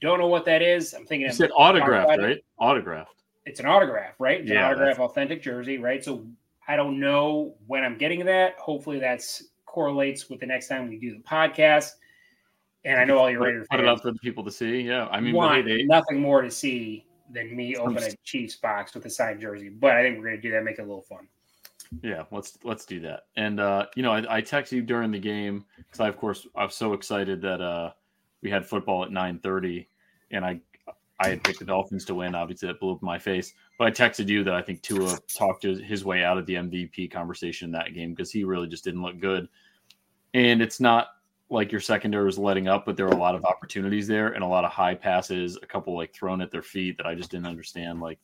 Don't 0.00 0.18
know 0.18 0.28
what 0.28 0.44
that 0.46 0.62
is. 0.62 0.94
I'm 0.94 1.04
thinking. 1.04 1.26
You 1.26 1.32
said 1.32 1.50
autographed, 1.56 2.18
right? 2.18 2.44
Autographed. 2.58 3.22
It's 3.44 3.60
an 3.60 3.66
autograph, 3.66 4.14
right? 4.20 4.40
It's 4.40 4.50
yeah, 4.50 4.68
an 4.68 4.76
autograph, 4.76 5.00
authentic 5.00 5.42
jersey, 5.42 5.78
right? 5.78 6.02
So 6.04 6.24
I 6.68 6.76
don't 6.76 7.00
know 7.00 7.54
when 7.66 7.84
I'm 7.84 7.98
getting 7.98 8.24
that. 8.26 8.58
Hopefully, 8.58 8.98
that's 8.98 9.44
correlates 9.66 10.28
with 10.28 10.40
the 10.40 10.46
next 10.46 10.68
time 10.68 10.88
we 10.88 10.98
do 10.98 11.14
the 11.16 11.22
podcast. 11.22 11.92
And 12.84 12.98
I 12.98 13.04
know 13.04 13.18
all 13.18 13.30
your 13.30 13.42
Raiders 13.42 13.66
put 13.70 13.80
it 13.80 13.86
up 13.86 14.02
for 14.02 14.10
the 14.10 14.18
people 14.18 14.44
to 14.44 14.50
see. 14.50 14.80
Yeah, 14.80 15.06
I 15.10 15.20
mean, 15.20 15.34
want 15.34 15.64
they, 15.64 15.84
nothing 15.84 16.20
more 16.20 16.42
to 16.42 16.50
see 16.50 17.06
than 17.30 17.54
me 17.54 17.76
open 17.76 18.02
a 18.02 18.10
Chiefs 18.24 18.56
box 18.56 18.94
with 18.94 19.06
a 19.06 19.10
signed 19.10 19.40
jersey. 19.40 19.68
But 19.68 19.92
I 19.92 20.02
think 20.02 20.18
we're 20.18 20.24
going 20.24 20.36
to 20.36 20.42
do 20.42 20.50
that, 20.52 20.64
make 20.64 20.78
it 20.78 20.82
a 20.82 20.84
little 20.84 21.02
fun. 21.02 21.28
Yeah, 22.02 22.24
let's 22.30 22.58
let's 22.64 22.84
do 22.84 23.00
that. 23.00 23.24
And 23.36 23.60
uh, 23.60 23.86
you 23.94 24.02
know, 24.02 24.12
I, 24.12 24.36
I 24.36 24.42
texted 24.42 24.72
you 24.72 24.82
during 24.82 25.10
the 25.10 25.18
game 25.18 25.64
because 25.76 26.00
I, 26.00 26.08
of 26.08 26.16
course, 26.16 26.46
I 26.56 26.64
was 26.64 26.74
so 26.74 26.92
excited 26.92 27.40
that 27.42 27.60
uh, 27.60 27.92
we 28.42 28.50
had 28.50 28.66
football 28.66 29.04
at 29.04 29.12
nine 29.12 29.38
thirty, 29.38 29.88
and 30.30 30.44
I 30.44 30.60
I 31.22 31.28
had 31.28 31.44
picked 31.44 31.60
the 31.60 31.64
Dolphins 31.64 32.04
to 32.06 32.14
win. 32.14 32.34
Obviously, 32.34 32.68
that 32.68 32.80
blew 32.80 32.92
up 32.92 33.02
my 33.02 33.18
face. 33.18 33.54
But 33.78 33.86
I 33.86 33.90
texted 33.90 34.28
you 34.28 34.42
that 34.44 34.54
I 34.54 34.62
think 34.62 34.82
Tua 34.82 35.18
talked 35.34 35.62
his 35.62 36.04
way 36.04 36.24
out 36.24 36.38
of 36.38 36.46
the 36.46 36.54
MVP 36.54 37.10
conversation 37.10 37.66
in 37.66 37.72
that 37.72 37.94
game 37.94 38.12
because 38.12 38.30
he 38.30 38.44
really 38.44 38.66
just 38.66 38.84
didn't 38.84 39.02
look 39.02 39.20
good. 39.20 39.48
And 40.34 40.60
it's 40.60 40.80
not 40.80 41.08
like 41.50 41.70
your 41.70 41.80
secondary 41.80 42.24
was 42.24 42.38
letting 42.38 42.66
up, 42.66 42.84
but 42.86 42.96
there 42.96 43.06
were 43.06 43.12
a 43.12 43.18
lot 43.18 43.34
of 43.34 43.44
opportunities 43.44 44.08
there 44.08 44.28
and 44.28 44.42
a 44.42 44.46
lot 44.46 44.64
of 44.64 44.72
high 44.72 44.94
passes, 44.94 45.58
a 45.62 45.66
couple 45.66 45.94
like 45.94 46.12
thrown 46.12 46.40
at 46.40 46.50
their 46.50 46.62
feet 46.62 46.96
that 46.96 47.06
I 47.06 47.14
just 47.14 47.30
didn't 47.30 47.46
understand. 47.46 48.00
Like, 48.00 48.18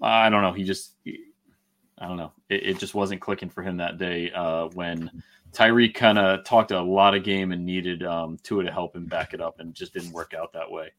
I 0.00 0.30
don't 0.30 0.42
know. 0.42 0.52
He 0.52 0.64
just, 0.64 0.96
I 1.06 2.08
don't 2.08 2.16
know. 2.16 2.32
It, 2.48 2.66
it 2.66 2.78
just 2.78 2.94
wasn't 2.94 3.20
clicking 3.20 3.50
for 3.50 3.62
him 3.62 3.76
that 3.76 3.98
day 3.98 4.32
uh, 4.32 4.68
when 4.68 5.22
Tyreek 5.52 5.94
kind 5.94 6.18
of 6.18 6.44
talked 6.44 6.70
a 6.70 6.80
lot 6.80 7.14
of 7.14 7.22
game 7.22 7.52
and 7.52 7.64
needed 7.64 8.02
um, 8.02 8.38
Tua 8.42 8.64
to 8.64 8.72
help 8.72 8.96
him 8.96 9.04
back 9.04 9.34
it 9.34 9.40
up 9.40 9.60
and 9.60 9.74
just 9.74 9.92
didn't 9.92 10.12
work 10.12 10.32
out 10.34 10.52
that 10.54 10.70
way. 10.70 10.92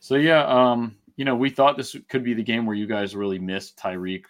So, 0.00 0.16
yeah, 0.16 0.44
um, 0.46 0.96
you 1.16 1.24
know, 1.24 1.36
we 1.36 1.50
thought 1.50 1.76
this 1.76 1.94
could 2.08 2.24
be 2.24 2.34
the 2.34 2.42
game 2.42 2.66
where 2.66 2.76
you 2.76 2.86
guys 2.86 3.14
really 3.14 3.38
missed 3.38 3.78
Tyreek 3.78 4.24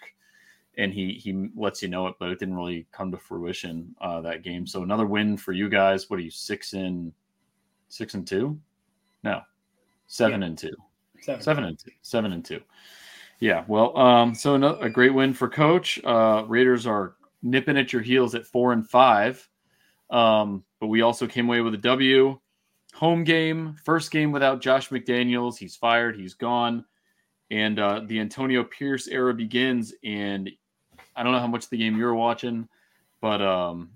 and 0.77 0.93
he 0.93 1.13
he 1.15 1.49
lets 1.57 1.83
you 1.83 1.89
know 1.89 2.07
it, 2.07 2.15
but 2.19 2.31
it 2.31 2.39
didn't 2.39 2.57
really 2.57 2.87
come 2.93 3.11
to 3.11 3.19
fruition 3.19 3.95
uh, 4.01 4.21
that 4.21 4.43
game. 4.43 4.67
So 4.67 4.83
another 4.83 5.07
win 5.07 5.37
for 5.37 5.53
you 5.53 5.69
guys. 5.69 6.09
What 6.09 6.19
are 6.19 6.23
you 6.23 6.31
six 6.31 6.75
in? 6.75 7.13
six 7.91 8.15
and 8.15 8.27
two? 8.27 8.59
No, 9.23 9.43
seven 10.07 10.41
yeah. 10.41 10.47
and 10.49 10.59
two. 10.59 10.75
Seven. 11.21 11.43
seven 11.43 11.65
and 11.65 11.79
two. 11.79 11.91
Seven 12.03 12.33
and 12.33 12.45
two. 12.45 12.61
Yeah. 13.41 13.65
Well, 13.69 13.97
um, 13.99 14.35
so 14.35 14.55
another, 14.55 14.85
a 14.85 14.91
great 14.91 15.13
win 15.13 15.35
for 15.35 15.49
Coach. 15.49 16.01
Uh, 16.05 16.45
Raiders 16.47 16.87
are 16.87 17.17
nipping 17.43 17.77
at 17.77 17.93
your 17.93 18.03
heels 18.03 18.35
at 18.35 18.47
four 18.47 18.73
and 18.73 18.89
five, 18.89 19.47
um, 20.11 20.65
but 20.79 20.87
we 20.87 21.03
also 21.03 21.27
came 21.27 21.47
away 21.47 21.61
with 21.61 21.75
a 21.75 21.79
W. 21.79 22.39
Home 22.95 23.25
game, 23.25 23.77
first 23.85 24.11
game 24.11 24.33
without 24.33 24.61
Josh 24.61 24.91
McDaniels. 24.91 25.57
He's 25.57 25.77
fired. 25.77 26.17
He's 26.17 26.35
gone 26.35 26.85
and 27.51 27.79
uh, 27.79 28.03
the 28.07 28.21
Antonio 28.21 28.65
Pierce 28.65 29.09
era 29.09 29.35
begins. 29.35 29.93
And 30.05 30.51
I 31.17 31.23
don't 31.23 31.33
know 31.33 31.41
how 31.41 31.47
much 31.47 31.69
the 31.69 31.79
game 31.79 31.97
you're 31.97 32.15
watching, 32.15 32.69
but 33.21 33.43
um, 33.43 33.91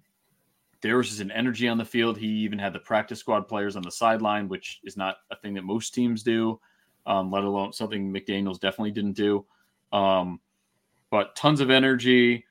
there 0.81 0.97
was 0.97 1.09
just 1.09 1.21
an 1.21 1.31
energy 1.31 1.69
on 1.69 1.79
the 1.79 1.85
field. 1.85 2.19
He 2.19 2.27
even 2.27 2.59
had 2.59 2.73
the 2.73 2.81
practice 2.81 3.21
squad 3.21 3.47
players 3.49 3.77
on 3.77 3.83
the 3.83 3.91
sideline, 3.91 4.49
which 4.49 4.81
is 4.85 4.97
not 4.97 5.19
a 5.31 5.37
thing 5.37 5.55
that 5.55 5.65
most 5.65 5.95
teams 5.95 6.23
do, 6.23 6.61
um, 7.07 7.31
let 7.31 7.45
alone 7.45 7.73
something 7.73 8.13
McDaniels 8.13 8.61
definitely 8.61 8.91
didn't 8.91 9.13
do. 9.17 9.45
Um, 9.93 10.41
but 11.11 11.37
tons 11.37 11.61
of 11.61 11.71
energy. 11.71 12.45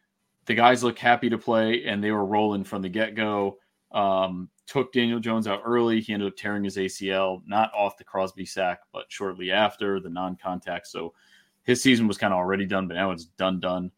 The 0.46 0.56
guys 0.56 0.84
look 0.84 1.00
happy 1.00 1.30
to 1.30 1.38
play, 1.38 1.86
and 1.86 2.04
they 2.04 2.12
were 2.12 2.26
rolling 2.26 2.64
from 2.64 2.82
the 2.82 2.90
get 2.90 3.16
go. 3.16 3.60
Um, 3.94 4.50
took 4.66 4.92
Daniel 4.92 5.20
Jones 5.20 5.48
out 5.48 5.62
early. 5.66 6.02
He 6.02 6.14
ended 6.14 6.28
up 6.28 6.38
tearing 6.38 6.64
his 6.64 6.78
ACL, 6.78 7.42
not 7.46 7.72
off 7.74 7.98
the 7.98 8.04
Crosby 8.04 8.46
sack, 8.46 8.80
but 8.92 9.06
shortly 9.10 9.52
after 9.52 10.00
the 10.00 10.10
non 10.10 10.36
contact. 10.36 10.88
So 10.88 11.14
his 11.64 11.82
season 11.82 12.08
was 12.08 12.18
kind 12.18 12.34
of 12.34 12.38
already 12.38 12.66
done, 12.66 12.88
but 12.88 12.96
now 12.96 13.12
it's 13.12 13.26
done, 13.26 13.60
done. 13.60 13.92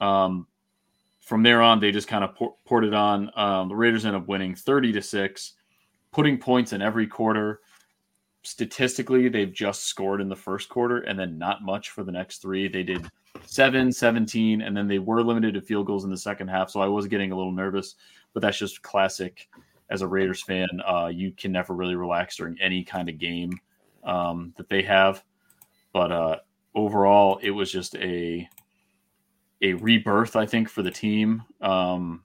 Um, 0.00 0.46
from 1.20 1.42
there 1.42 1.62
on, 1.62 1.80
they 1.80 1.92
just 1.92 2.08
kind 2.08 2.24
of 2.24 2.34
pour, 2.34 2.54
poured 2.64 2.84
it 2.84 2.94
on. 2.94 3.30
Um, 3.36 3.68
the 3.68 3.76
Raiders 3.76 4.04
end 4.04 4.16
up 4.16 4.26
winning 4.26 4.54
30 4.54 4.92
to 4.92 5.02
6, 5.02 5.52
putting 6.12 6.38
points 6.38 6.72
in 6.72 6.82
every 6.82 7.06
quarter. 7.06 7.60
Statistically, 8.42 9.28
they've 9.28 9.52
just 9.52 9.84
scored 9.84 10.20
in 10.20 10.28
the 10.28 10.36
first 10.36 10.68
quarter 10.68 10.98
and 10.98 11.18
then 11.18 11.38
not 11.38 11.62
much 11.62 11.90
for 11.90 12.04
the 12.04 12.12
next 12.12 12.38
three. 12.40 12.68
They 12.68 12.82
did 12.82 13.06
7, 13.46 13.92
17, 13.92 14.62
and 14.62 14.76
then 14.76 14.88
they 14.88 14.98
were 14.98 15.22
limited 15.22 15.54
to 15.54 15.60
field 15.60 15.86
goals 15.86 16.04
in 16.04 16.10
the 16.10 16.16
second 16.16 16.48
half. 16.48 16.70
So 16.70 16.80
I 16.80 16.86
was 16.86 17.06
getting 17.06 17.32
a 17.32 17.36
little 17.36 17.52
nervous, 17.52 17.96
but 18.32 18.42
that's 18.42 18.58
just 18.58 18.82
classic 18.82 19.48
as 19.90 20.02
a 20.02 20.06
Raiders 20.06 20.42
fan, 20.42 20.68
uh, 20.86 21.10
you 21.12 21.32
can 21.32 21.52
never 21.52 21.74
really 21.74 21.96
relax 21.96 22.36
during 22.36 22.56
any 22.60 22.84
kind 22.84 23.08
of 23.08 23.18
game 23.18 23.58
um, 24.04 24.54
that 24.56 24.68
they 24.68 24.82
have. 24.82 25.22
But 25.92 26.12
uh, 26.12 26.36
overall, 26.74 27.38
it 27.42 27.50
was 27.50 27.70
just 27.70 27.96
a 27.96 28.48
a 29.62 29.74
rebirth, 29.74 30.36
I 30.36 30.46
think, 30.46 30.68
for 30.70 30.82
the 30.82 30.90
team. 30.90 31.42
Um, 31.60 32.22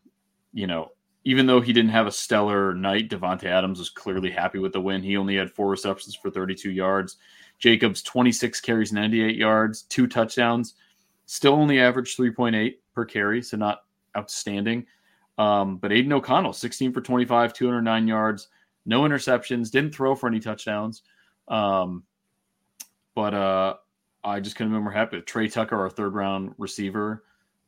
you 0.54 0.68
know, 0.68 0.92
even 1.26 1.48
though 1.48 1.60
he 1.60 1.74
didn't 1.74 1.90
have 1.90 2.08
a 2.08 2.12
stellar 2.12 2.74
night, 2.74 3.10
Davante 3.10 3.46
Adams 3.46 3.80
was 3.80 3.90
clearly 3.90 4.30
happy 4.30 4.60
with 4.60 4.72
the 4.72 4.80
win. 4.80 5.04
He 5.04 5.18
only 5.18 5.36
had 5.36 5.52
four 5.52 5.70
receptions 5.70 6.16
for 6.16 6.30
32 6.30 6.72
yards. 6.72 7.18
Jacobs 7.58 8.02
26 8.04 8.62
carries, 8.62 8.94
98 8.94 9.36
yards, 9.36 9.82
two 9.84 10.08
touchdowns. 10.08 10.76
Still 11.26 11.54
only 11.54 11.80
averaged 11.80 12.18
3.8 12.18 12.76
per 12.94 13.06
carry, 13.06 13.42
so 13.42 13.58
not 13.58 13.80
outstanding. 14.16 14.86
Um, 15.38 15.78
but 15.78 15.92
Aidan 15.92 16.14
O'Connell, 16.14 16.54
16 16.54 16.94
for 16.94 17.02
25, 17.02 17.54
209 17.54 18.08
yards, 18.08 18.48
no 18.86 19.02
interceptions, 19.02 19.72
didn't 19.72 19.94
throw 19.94 20.16
for 20.16 20.28
any 20.28 20.40
touchdowns. 20.40 21.04
Um, 21.48 22.04
but 23.16 23.34
uh, 23.34 23.76
I 24.24 24.40
just 24.40 24.56
couldn't 24.56 24.74
be 24.74 24.80
more 24.80 24.92
happy. 24.92 25.22
Tre 25.22 25.48
Tucker, 25.48 25.80
our 25.80 25.90
third 25.90 26.14
round 26.14 26.54
receiver, 26.58 27.24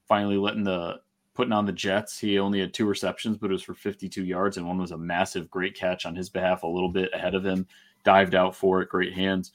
finally 0.08 0.38
letting 0.38 0.64
the 0.64 1.00
putting 1.34 1.54
on 1.54 1.66
the 1.66 1.72
Jets. 1.72 2.20
He 2.20 2.40
only 2.40 2.60
had 2.60 2.74
two 2.74 2.88
receptions, 2.88 3.38
but 3.38 3.52
it 3.52 3.54
was 3.54 3.62
for 3.62 3.76
52 3.76 4.26
yards, 4.26 4.58
and 4.58 4.68
one 4.68 4.80
was 4.80 4.92
a 4.92 4.98
massive, 4.98 5.50
great 5.52 5.76
catch 5.76 6.06
on 6.06 6.16
his 6.16 6.30
behalf, 6.30 6.64
a 6.64 6.68
little 6.68 6.90
bit 6.90 7.12
ahead 7.14 7.36
of 7.36 7.46
him, 7.46 7.68
dived 8.04 8.34
out 8.34 8.56
for 8.56 8.82
it, 8.82 8.90
great 8.90 9.14
hands. 9.14 9.52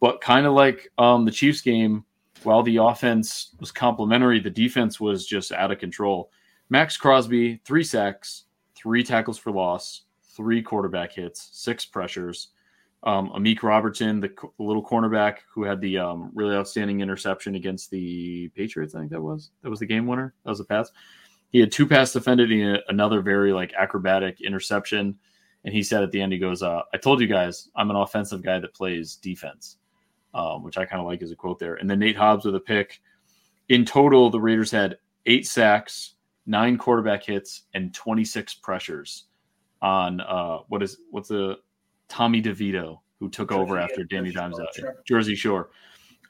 But 0.00 0.22
kind 0.22 0.46
of 0.46 0.54
like 0.54 0.90
um, 0.96 1.26
the 1.26 1.30
Chiefs 1.30 1.60
game, 1.60 2.04
while 2.42 2.62
the 2.62 2.78
offense 2.78 3.54
was 3.60 3.70
complimentary, 3.70 4.40
the 4.40 4.50
defense 4.50 4.98
was 4.98 5.26
just 5.26 5.52
out 5.52 5.70
of 5.70 5.78
control. 5.78 6.30
Maxx 6.68 6.96
Crosby, 6.96 7.60
three 7.64 7.84
sacks, 7.84 8.44
three 8.74 9.02
tackles 9.04 9.38
for 9.38 9.52
loss, 9.52 10.02
three 10.36 10.62
quarterback 10.62 11.12
hits, 11.12 11.48
six 11.52 11.84
pressures. 11.84 12.48
Um, 13.02 13.30
Amik 13.30 13.62
Robertson, 13.62 14.20
the, 14.20 14.32
little 14.58 14.84
cornerback 14.84 15.38
who 15.52 15.62
had 15.62 15.80
the 15.80 15.98
um, 15.98 16.30
really 16.34 16.56
outstanding 16.56 17.00
interception 17.00 17.54
against 17.54 17.90
the 17.90 18.48
Patriots, 18.56 18.94
I 18.94 19.00
think 19.00 19.12
that 19.12 19.20
was 19.20 19.50
that 19.62 19.70
was 19.70 19.78
the 19.78 19.86
game 19.86 20.06
winner. 20.06 20.34
That 20.44 20.50
was 20.50 20.60
a 20.60 20.64
pass. 20.64 20.90
He 21.50 21.60
had 21.60 21.70
two 21.70 21.86
pass 21.86 22.12
defended 22.12 22.50
and 22.50 22.82
another 22.88 23.20
very 23.20 23.52
like 23.52 23.72
acrobatic 23.78 24.40
interception. 24.40 25.16
And 25.64 25.72
he 25.74 25.82
said 25.82 26.02
at 26.02 26.10
the 26.10 26.20
end, 26.20 26.32
he 26.32 26.38
goes, 26.38 26.62
uh, 26.62 26.82
"I 26.92 26.96
told 26.96 27.20
you 27.20 27.28
guys, 27.28 27.68
I'm 27.76 27.90
an 27.90 27.96
offensive 27.96 28.42
guy 28.42 28.58
that 28.58 28.74
plays 28.74 29.16
defense," 29.16 29.78
um, 30.34 30.64
which 30.64 30.78
I 30.78 30.84
kind 30.84 31.00
of 31.00 31.06
like 31.06 31.22
as 31.22 31.30
a 31.30 31.36
quote 31.36 31.58
there. 31.58 31.76
And 31.76 31.88
then 31.88 32.00
Nate 32.00 32.16
Hobbs 32.16 32.44
with 32.44 32.56
a 32.56 32.60
pick. 32.60 33.00
In 33.68 33.84
total, 33.84 34.30
the 34.30 34.40
Raiders 34.40 34.70
had 34.70 34.98
eight 35.26 35.46
sacks, 35.46 36.15
nine 36.46 36.78
quarterback 36.78 37.24
hits, 37.24 37.62
and 37.74 37.92
26 37.94 38.54
pressures 38.54 39.24
on 39.82 40.20
uh, 40.20 40.58
what 40.68 40.82
is 40.82 40.98
what's 41.10 41.30
a 41.30 41.56
Tommy 42.08 42.40
DeVito 42.42 42.98
who 43.18 43.28
took 43.28 43.50
Jersey, 43.50 43.60
over 43.60 43.78
after 43.78 44.04
Danny 44.04 44.32
Dimes 44.32 44.60
out 44.60 44.74
sure. 44.74 45.02
Jersey 45.06 45.34
Shore. 45.34 45.70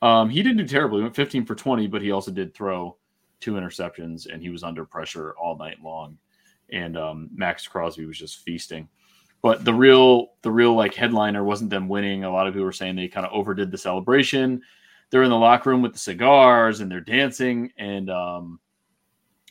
Um, 0.02 0.28
he 0.28 0.42
didn't 0.42 0.58
do 0.58 0.66
terribly. 0.66 0.98
He 0.98 1.02
went 1.04 1.16
15 1.16 1.46
for 1.46 1.54
20, 1.54 1.86
but 1.86 2.02
he 2.02 2.10
also 2.10 2.30
did 2.30 2.54
throw 2.54 2.96
two 3.40 3.54
interceptions, 3.54 4.32
and 4.32 4.42
he 4.42 4.50
was 4.50 4.62
under 4.62 4.84
pressure 4.84 5.34
all 5.38 5.56
night 5.56 5.82
long. 5.82 6.18
And 6.70 6.96
um, 6.96 7.30
Maxx 7.32 7.66
Crosby 7.66 8.06
was 8.06 8.18
just 8.18 8.40
feasting. 8.40 8.88
But 9.42 9.64
the 9.64 9.74
real, 9.74 10.32
the 10.42 10.50
real 10.50 10.74
like 10.74 10.94
headliner 10.94 11.44
wasn't 11.44 11.70
them 11.70 11.88
winning. 11.88 12.24
A 12.24 12.30
lot 12.30 12.46
of 12.46 12.54
people 12.54 12.64
were 12.64 12.72
saying 12.72 12.96
they 12.96 13.08
kind 13.08 13.26
of 13.26 13.32
overdid 13.32 13.70
the 13.70 13.78
celebration. 13.78 14.60
They're 15.10 15.22
in 15.22 15.30
the 15.30 15.36
locker 15.36 15.70
room 15.70 15.82
with 15.82 15.92
the 15.92 15.98
cigars 15.98 16.80
and 16.80 16.90
they're 16.90 17.00
dancing. 17.00 17.70
And 17.78 18.10
um, 18.10 18.58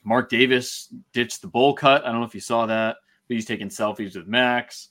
Mark 0.06 0.30
Davis 0.30 0.94
ditched 1.14 1.42
the 1.42 1.48
bowl 1.48 1.74
cut. 1.74 2.06
I 2.06 2.12
don't 2.12 2.22
know 2.22 2.28
if 2.28 2.36
you 2.36 2.42
saw 2.42 2.68
that, 2.68 2.98
but 3.28 3.34
he's 3.34 3.46
taking 3.46 3.70
selfies 3.70 4.16
with 4.16 4.28
Max. 4.28 4.90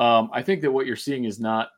Um, 0.00 0.30
I 0.32 0.42
think 0.42 0.60
that 0.62 0.72
what 0.72 0.84
you're 0.84 0.96
seeing 0.96 1.24
is 1.24 1.38
not 1.38 1.70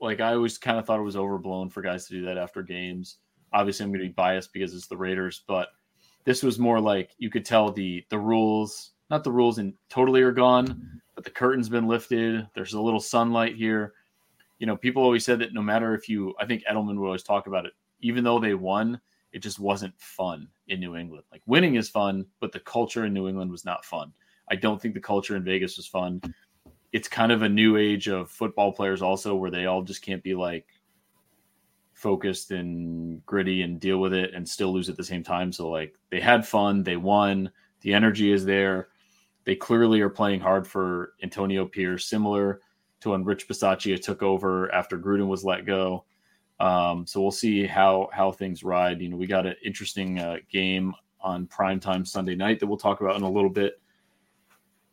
like 0.00 0.20
I 0.20 0.32
always 0.32 0.58
kind 0.58 0.78
of 0.78 0.86
thought 0.86 0.98
it 0.98 1.04
was 1.04 1.16
overblown 1.16 1.68
for 1.68 1.82
guys 1.82 2.06
to 2.06 2.14
do 2.14 2.24
that 2.24 2.38
after 2.38 2.62
games. 2.62 3.18
Obviously, 3.52 3.84
I'm 3.84 3.90
going 3.90 4.00
to 4.00 4.08
be 4.08 4.12
biased 4.12 4.52
because 4.52 4.74
it's 4.74 4.86
the 4.86 4.96
Raiders, 4.96 5.44
but 5.46 5.68
this 6.24 6.42
was 6.42 6.58
more 6.58 6.80
like 6.80 7.10
you 7.18 7.30
could 7.30 7.44
tell 7.44 7.70
the 7.70 8.04
the 8.08 8.18
rules, 8.18 8.92
not 9.10 9.22
the 9.22 9.32
rules, 9.32 9.58
and 9.58 9.74
totally 9.90 10.22
are 10.22 10.32
gone, 10.32 11.00
but 11.14 11.24
the 11.24 11.30
curtain's 11.30 11.68
been 11.68 11.86
lifted. 11.86 12.48
There's 12.54 12.72
a 12.72 12.80
little 12.80 13.00
sunlight 13.00 13.54
here. 13.54 13.92
You 14.58 14.66
know, 14.66 14.76
people 14.78 15.02
always 15.02 15.26
said 15.26 15.40
that 15.40 15.52
no 15.52 15.62
matter 15.62 15.94
if 15.94 16.08
you, 16.08 16.34
I 16.40 16.46
think 16.46 16.64
Edelman 16.64 16.96
would 16.98 17.06
always 17.06 17.22
talk 17.22 17.46
about 17.46 17.66
it. 17.66 17.74
Even 18.00 18.24
though 18.24 18.38
they 18.38 18.54
won, 18.54 18.98
it 19.32 19.40
just 19.40 19.58
wasn't 19.58 19.98
fun 19.98 20.48
in 20.68 20.80
New 20.80 20.96
England. 20.96 21.24
Like 21.30 21.42
winning 21.46 21.76
is 21.76 21.88
fun, 21.88 22.26
but 22.40 22.52
the 22.52 22.60
culture 22.60 23.04
in 23.04 23.12
New 23.12 23.28
England 23.28 23.50
was 23.50 23.64
not 23.64 23.84
fun. 23.84 24.12
I 24.50 24.56
don't 24.56 24.80
think 24.80 24.94
the 24.94 25.00
culture 25.00 25.36
in 25.36 25.44
Vegas 25.44 25.76
was 25.76 25.86
fun. 25.86 26.20
It's 26.92 27.08
kind 27.08 27.32
of 27.32 27.42
a 27.42 27.48
new 27.48 27.76
age 27.76 28.08
of 28.08 28.30
football 28.30 28.72
players 28.72 29.02
also 29.02 29.34
where 29.34 29.50
they 29.50 29.66
all 29.66 29.82
just 29.82 30.02
can't 30.02 30.22
be 30.22 30.34
like 30.34 30.66
focused 31.92 32.50
and 32.50 33.24
gritty 33.24 33.62
and 33.62 33.80
deal 33.80 33.98
with 33.98 34.12
it 34.12 34.34
and 34.34 34.48
still 34.48 34.72
lose 34.72 34.88
at 34.88 34.96
the 34.96 35.04
same 35.04 35.22
time. 35.22 35.52
So 35.52 35.68
like 35.68 35.94
they 36.10 36.20
had 36.20 36.46
fun, 36.46 36.82
they 36.82 36.96
won, 36.96 37.50
the 37.80 37.94
energy 37.94 38.32
is 38.32 38.44
there. 38.44 38.88
They 39.44 39.54
clearly 39.54 40.00
are 40.00 40.10
playing 40.10 40.40
hard 40.40 40.66
for 40.66 41.14
Antonio 41.22 41.66
Pierce, 41.66 42.06
similar 42.06 42.60
to 43.00 43.10
when 43.10 43.24
Rich 43.24 43.48
Bisaccia 43.48 44.00
took 44.00 44.22
over 44.22 44.72
after 44.74 44.98
Gruden 44.98 45.28
was 45.28 45.44
let 45.44 45.66
go. 45.66 46.04
Um, 46.60 47.06
so 47.06 47.20
we'll 47.20 47.30
see 47.30 47.66
how 47.66 48.08
how 48.12 48.32
things 48.32 48.62
ride. 48.62 49.00
You 49.00 49.08
know, 49.08 49.16
we 49.16 49.26
got 49.26 49.46
an 49.46 49.56
interesting 49.64 50.18
uh, 50.18 50.36
game 50.50 50.94
on 51.20 51.46
primetime 51.46 52.06
Sunday 52.06 52.34
night 52.34 52.60
that 52.60 52.66
we'll 52.66 52.76
talk 52.76 53.00
about 53.00 53.16
in 53.16 53.22
a 53.22 53.30
little 53.30 53.50
bit. 53.50 53.80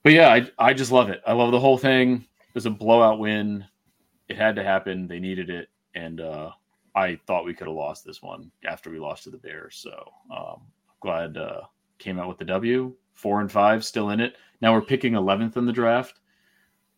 But 0.04 0.14
yeah, 0.14 0.30
I 0.30 0.50
I 0.58 0.74
just 0.74 0.92
love 0.92 1.10
it. 1.10 1.22
I 1.26 1.34
love 1.34 1.52
the 1.52 1.60
whole 1.60 1.78
thing. 1.78 2.26
It 2.40 2.56
was 2.56 2.66
a 2.66 2.72
blowout 2.72 3.20
win. 3.20 3.66
It 4.28 4.38
had 4.38 4.56
to 4.56 4.64
happen. 4.64 5.08
They 5.08 5.20
needed 5.20 5.50
it, 5.50 5.70
and 5.94 6.22
uh, 6.22 6.52
I 6.96 7.20
thought 7.28 7.46
we 7.46 7.54
could 7.54 7.68
have 7.68 7.76
lost 7.76 8.06
this 8.06 8.22
one 8.22 8.52
after 8.66 8.90
we 8.90 9.00
lost 9.00 9.24
to 9.24 9.30
the 9.30 9.38
Bears. 9.38 9.76
So 9.78 10.04
um, 10.36 10.62
glad 11.00 11.38
uh, 11.38 11.62
came 12.00 12.20
out 12.20 12.28
with 12.28 12.38
the 12.38 12.46
W. 12.46 12.94
Four 13.14 13.42
and 13.42 13.52
five 13.52 13.86
still 13.86 14.10
in 14.10 14.20
it. 14.20 14.36
Now 14.62 14.74
we're 14.74 14.82
picking 14.82 15.14
11th 15.14 15.58
in 15.58 15.66
the 15.66 15.72
draft, 15.72 16.20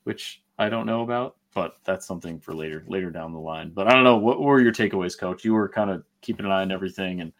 which 0.04 0.44
I 0.58 0.70
don't 0.70 0.86
know 0.86 1.02
about, 1.02 1.38
but 1.54 1.78
that's 1.84 2.06
something 2.06 2.40
for 2.40 2.54
later 2.54 2.84
later 2.88 3.10
down 3.10 3.34
the 3.34 3.40
line. 3.40 3.72
But 3.74 3.88
I 3.88 3.94
don't 3.94 4.04
know. 4.04 4.18
What 4.18 4.42
were 4.42 4.62
your 4.62 4.74
takeaways, 4.74 5.18
Coach? 5.18 5.46
You 5.46 5.54
were 5.54 5.70
kind 5.70 5.90
of 5.90 6.04
keeping 6.22 6.46
an 6.46 6.52
eye 6.52 6.62
on 6.62 6.72
everything, 6.72 7.22
and 7.22 7.32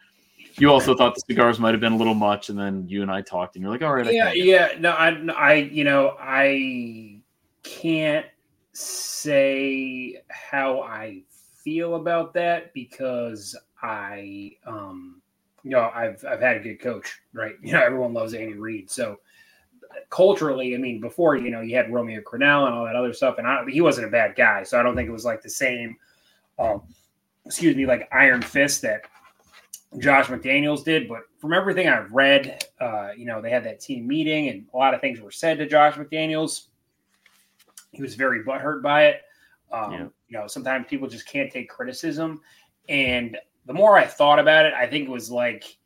you 0.60 0.70
also 0.70 0.96
thought 0.96 1.16
the 1.16 1.22
cigars 1.28 1.60
might 1.60 1.74
have 1.74 1.82
been 1.82 1.94
a 1.94 1.98
little 1.98 2.14
much. 2.14 2.50
And 2.50 2.58
then 2.58 2.88
you 2.88 3.02
and 3.02 3.12
I 3.12 3.22
talked, 3.22 3.56
and 3.56 3.64
you're 3.64 3.72
like, 3.72 3.82
"All 3.82 3.94
right, 3.94 4.12
yeah, 4.12 4.32
yeah." 4.34 4.70
No, 4.80 4.92
I, 4.92 5.10
I, 5.36 5.54
you 5.56 5.84
know, 5.84 6.16
I 6.20 7.20
can't 7.64 8.26
say 8.74 10.22
how 10.30 10.82
I 10.82 11.24
feel 11.64 11.96
about 11.96 12.34
that 12.34 12.74
because 12.74 13.58
I, 13.82 14.52
um, 14.66 15.22
you 15.64 15.72
know, 15.72 15.92
I've 15.94 16.24
I've 16.26 16.42
had 16.42 16.58
a 16.58 16.60
good 16.60 16.80
coach, 16.82 17.20
right? 17.34 17.56
You 17.62 17.74
know, 17.74 17.82
everyone 17.82 18.14
loves 18.14 18.34
Andy 18.34 18.54
Reid, 18.54 18.92
so 18.92 19.18
culturally, 20.10 20.76
I 20.76 20.78
mean, 20.78 21.00
before 21.00 21.36
you 21.36 21.52
know, 21.52 21.62
you 21.62 21.76
had 21.76 21.92
Romeo 21.92 22.22
Crennel 22.22 22.66
and 22.66 22.76
all 22.76 22.86
that 22.86 22.96
other 22.96 23.14
stuff, 23.14 23.38
and 23.38 23.48
I, 23.48 23.64
he 23.70 23.82
wasn't 23.82 24.08
a 24.08 24.12
bad 24.12 24.36
guy, 24.36 24.64
so 24.64 24.80
I 24.80 24.84
don't 24.84 24.96
think 24.96 25.10
it 25.10 25.12
was 25.14 25.26
like 25.26 25.42
the 25.42 25.50
same, 25.50 25.96
um, 26.60 26.84
excuse 27.46 27.76
me, 27.76 27.86
like 27.86 28.08
Iron 28.12 28.42
Fist 28.42 28.82
that 28.84 29.02
Josh 30.00 30.28
McDaniels 30.28 30.84
did. 30.84 31.08
But 31.08 31.22
from 31.40 31.54
everything 31.54 31.88
I've 31.88 32.12
read, 32.12 32.66
uh, 32.80 33.10
you 33.18 33.26
know, 33.26 33.42
they 33.42 33.50
had 33.50 33.64
that 33.66 33.80
team 33.80 34.08
meeting, 34.08 34.50
and 34.50 34.66
a 34.74 34.78
lot 34.78 34.94
of 34.94 35.02
things 35.02 35.20
were 35.20 35.32
said 35.32 35.58
to 35.58 35.68
Josh 35.68 35.96
McDaniels. 35.96 36.68
He 37.92 38.02
was 38.02 38.16
very 38.16 38.44
butthurt 38.44 38.82
by 38.82 39.06
it. 39.06 39.22
Um, 39.72 39.92
yeah. 39.92 40.00
You 40.28 40.40
know, 40.40 40.48
sometimes 40.48 40.88
people 40.88 41.08
just 41.08 41.28
can't 41.28 41.52
take 41.52 41.70
criticism. 41.70 42.42
And 42.90 43.38
the 43.66 43.74
more 43.74 43.98
I 43.98 44.06
thought 44.06 44.40
about 44.40 44.66
it, 44.66 44.74
I 44.74 44.88
think 44.88 45.08
it 45.08 45.12
was 45.12 45.30
like, 45.30 45.78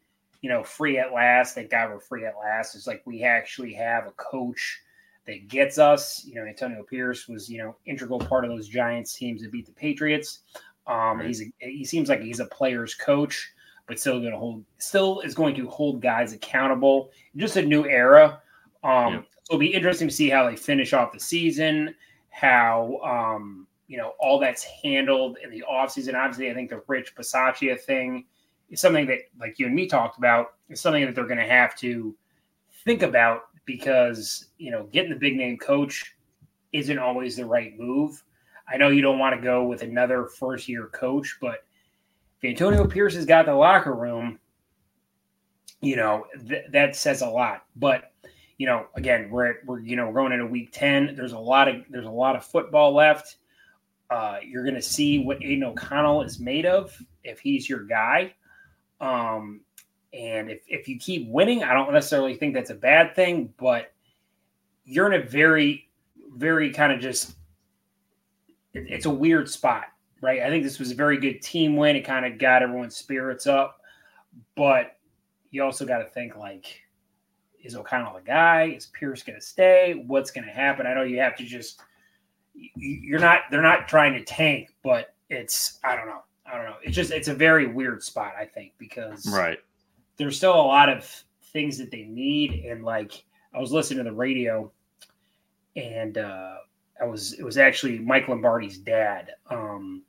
you 0.41 0.49
know, 0.49 0.63
free 0.63 0.97
at 0.97 1.13
last. 1.13 1.55
Thank 1.55 1.71
God 1.71 1.89
we're 1.89 1.99
free 1.99 2.25
at 2.25 2.35
last. 2.39 2.75
It's 2.75 2.87
like 2.87 3.01
we 3.05 3.23
actually 3.23 3.73
have 3.73 4.07
a 4.07 4.11
coach 4.11 4.81
that 5.25 5.47
gets 5.47 5.77
us. 5.77 6.23
You 6.25 6.35
know, 6.35 6.43
Antonio 6.43 6.83
Pierce 6.83 7.27
was, 7.27 7.49
you 7.49 7.57
know, 7.57 7.75
integral 7.85 8.19
part 8.19 8.45
of 8.45 8.51
those 8.51 8.67
Giants 8.67 9.13
teams 9.13 9.41
that 9.41 9.51
beat 9.51 9.65
the 9.65 9.71
Patriots. 9.73 10.39
Um, 10.85 11.19
right. 11.19 11.27
He's 11.27 11.41
a, 11.41 11.51
he 11.59 11.83
seems 11.83 12.09
like 12.09 12.21
he's 12.21 12.39
a 12.39 12.45
player's 12.45 12.95
coach, 12.95 13.51
but 13.87 13.99
still 13.99 14.19
going 14.19 14.31
to 14.31 14.37
hold, 14.37 14.63
still 14.77 15.19
is 15.21 15.35
going 15.35 15.55
to 15.55 15.67
hold 15.67 16.01
guys 16.01 16.33
accountable. 16.33 17.11
Just 17.35 17.57
a 17.57 17.61
new 17.61 17.85
era. 17.85 18.41
Um, 18.83 19.13
yeah. 19.13 19.21
So 19.43 19.53
it'll 19.53 19.59
be 19.59 19.73
interesting 19.73 20.07
to 20.07 20.13
see 20.13 20.29
how 20.29 20.49
they 20.49 20.55
finish 20.55 20.93
off 20.93 21.11
the 21.11 21.19
season. 21.19 21.95
How 22.29 22.99
um, 23.03 23.67
you 23.87 23.97
know, 23.97 24.13
all 24.19 24.39
that's 24.39 24.63
handled 24.63 25.37
in 25.43 25.49
the 25.49 25.63
offseason. 25.69 26.13
Obviously, 26.13 26.51
I 26.51 26.53
think 26.53 26.69
the 26.69 26.83
Rich 26.87 27.15
Bisaccia 27.15 27.79
thing 27.79 28.25
is 28.69 28.81
something 28.81 29.05
that, 29.07 29.19
like 29.39 29.59
you 29.59 29.65
and 29.65 29.75
me 29.75 29.87
talked 29.87 30.17
about, 30.17 30.55
is 30.69 30.81
something 30.81 31.05
that 31.05 31.15
they're 31.15 31.25
going 31.25 31.37
to 31.37 31.45
have 31.47 31.75
to 31.77 32.15
think 32.83 33.01
about 33.01 33.43
because, 33.65 34.49
you 34.57 34.71
know, 34.71 34.83
getting 34.91 35.11
the 35.11 35.17
big 35.17 35.35
name 35.35 35.57
coach 35.57 36.15
isn't 36.73 36.99
always 36.99 37.35
the 37.35 37.45
right 37.45 37.77
move. 37.77 38.23
I 38.69 38.77
know 38.77 38.89
you 38.89 39.01
don't 39.01 39.19
want 39.19 39.35
to 39.35 39.41
go 39.41 39.63
with 39.63 39.81
another 39.81 40.25
first 40.25 40.67
year 40.67 40.87
coach, 40.87 41.37
but 41.39 41.65
if 42.41 42.49
Antonio 42.49 42.85
Pierce 42.85 43.15
has 43.15 43.25
got 43.25 43.45
the 43.45 43.53
locker 43.53 43.95
room, 43.95 44.39
you 45.81 45.95
know, 45.95 46.25
th- 46.47 46.65
that 46.71 46.95
says 46.95 47.21
a 47.21 47.27
lot. 47.27 47.65
But, 47.75 48.11
you 48.57 48.65
know, 48.65 48.87
again, 48.95 49.29
we're, 49.29 49.51
at, 49.51 49.55
we're, 49.65 49.79
you 49.79 49.95
know, 49.95 50.07
we're 50.09 50.21
going 50.21 50.33
into 50.33 50.45
week 50.45 50.71
10. 50.71 51.15
There's 51.15 51.33
a 51.33 51.39
lot 51.39 51.67
of, 51.67 51.83
there's 51.89 52.05
a 52.05 52.11
lot 52.11 52.35
of 52.35 52.45
football 52.45 52.93
left 52.93 53.37
uh, 54.09 54.37
you're 54.43 54.63
going 54.63 54.75
to 54.75 54.81
see 54.81 55.19
what 55.19 55.43
Aidan 55.43 55.63
O'Connell 55.63 56.21
is 56.21 56.39
made 56.39 56.65
of 56.65 56.97
if 57.23 57.39
he's 57.39 57.67
your 57.67 57.83
guy. 57.83 58.33
Um, 58.99 59.61
and 60.13 60.49
if, 60.49 60.61
if 60.67 60.87
you 60.87 60.97
keep 60.97 61.27
winning, 61.29 61.63
I 61.63 61.73
don't 61.73 61.91
necessarily 61.93 62.35
think 62.35 62.53
that's 62.53 62.69
a 62.69 62.75
bad 62.75 63.15
thing, 63.15 63.53
but 63.57 63.93
you're 64.85 65.11
in 65.11 65.21
a 65.21 65.25
very, 65.25 65.89
very 66.35 66.71
kind 66.71 66.91
of 66.91 66.99
just. 66.99 67.35
It, 68.73 68.85
it's 68.89 69.05
a 69.05 69.09
weird 69.09 69.49
spot, 69.49 69.85
right? 70.21 70.41
I 70.41 70.49
think 70.49 70.63
this 70.63 70.79
was 70.79 70.91
a 70.91 70.95
very 70.95 71.17
good 71.19 71.41
team 71.41 71.75
win. 71.75 71.95
It 71.95 72.01
kind 72.01 72.25
of 72.25 72.39
got 72.39 72.63
everyone's 72.63 72.95
spirits 72.95 73.47
up, 73.47 73.81
but 74.55 74.97
you 75.51 75.63
also 75.63 75.85
got 75.85 75.99
to 75.99 76.05
think 76.05 76.35
like, 76.35 76.81
is 77.63 77.75
O'Connell 77.75 78.13
the 78.15 78.21
guy? 78.21 78.73
Is 78.75 78.87
Pierce 78.87 79.23
going 79.23 79.39
to 79.39 79.45
stay? 79.45 80.03
What's 80.07 80.31
going 80.31 80.45
to 80.45 80.53
happen? 80.53 80.87
I 80.87 80.93
know 80.93 81.03
you 81.03 81.19
have 81.19 81.35
to 81.37 81.43
just. 81.43 81.81
You're 82.53 83.19
not. 83.19 83.41
They're 83.51 83.61
not 83.61 83.87
trying 83.87 84.13
to 84.13 84.23
tank, 84.23 84.73
but 84.83 85.13
it's. 85.29 85.79
I 85.83 85.95
don't 85.95 86.07
know. 86.07 86.21
I 86.51 86.55
don't 86.55 86.65
know. 86.65 86.75
It's 86.83 86.95
just. 86.95 87.11
It's 87.11 87.27
a 87.27 87.33
very 87.33 87.67
weird 87.67 88.01
spot. 88.01 88.33
I 88.39 88.45
think 88.45 88.73
because 88.77 89.27
right. 89.27 89.59
There's 90.17 90.37
still 90.37 90.55
a 90.55 90.61
lot 90.61 90.89
of 90.89 91.05
things 91.51 91.77
that 91.77 91.91
they 91.91 92.03
need, 92.03 92.65
and 92.65 92.83
like 92.83 93.23
I 93.53 93.59
was 93.59 93.71
listening 93.71 94.03
to 94.03 94.09
the 94.09 94.15
radio, 94.15 94.71
and 95.75 96.17
uh, 96.17 96.55
I 97.01 97.05
was 97.05 97.33
it 97.33 97.43
was 97.43 97.57
actually 97.57 97.99
Mike 97.99 98.27
Lombardi's 98.27 98.77
dad, 98.77 99.31
um, 99.49 100.03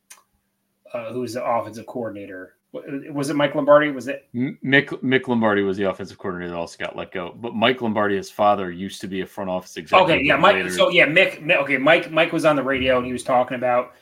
uh, 0.93 1.13
who 1.13 1.21
was 1.21 1.35
the 1.35 1.45
offensive 1.45 1.87
coordinator. 1.87 2.55
Was 2.73 3.31
it 3.31 3.37
Mike 3.37 3.55
Lombardi? 3.55 3.91
Was 3.91 4.09
it 4.09 4.29
Mick 4.35 4.89
Mick 5.03 5.27
Lombardi 5.27 5.63
was 5.63 5.79
the 5.79 5.85
offensive 5.85 6.19
coordinator 6.19 6.51
that 6.51 6.59
also 6.59 6.77
got 6.79 6.97
let 6.97 7.13
go. 7.13 7.35
But 7.41 7.55
Mike 7.55 7.81
Lombardi, 7.81 8.17
his 8.17 8.31
father, 8.31 8.71
used 8.71 9.01
to 9.01 9.07
be 9.07 9.23
a 9.23 9.27
front 9.27 9.49
office 9.49 9.77
executive. 9.79 10.17
Okay, 10.17 10.25
yeah, 10.25 10.37
Mike. 10.37 10.57
Raiders. 10.57 10.77
So 10.77 10.91
yeah, 10.91 11.07
Mick. 11.07 11.51
Okay, 11.51 11.79
Mike. 11.79 12.11
Mike 12.11 12.33
was 12.33 12.45
on 12.45 12.57
the 12.57 12.63
radio 12.63 12.99
and 12.99 13.07
he 13.07 13.13
was 13.13 13.23
talking 13.23 13.55
about 13.55 13.95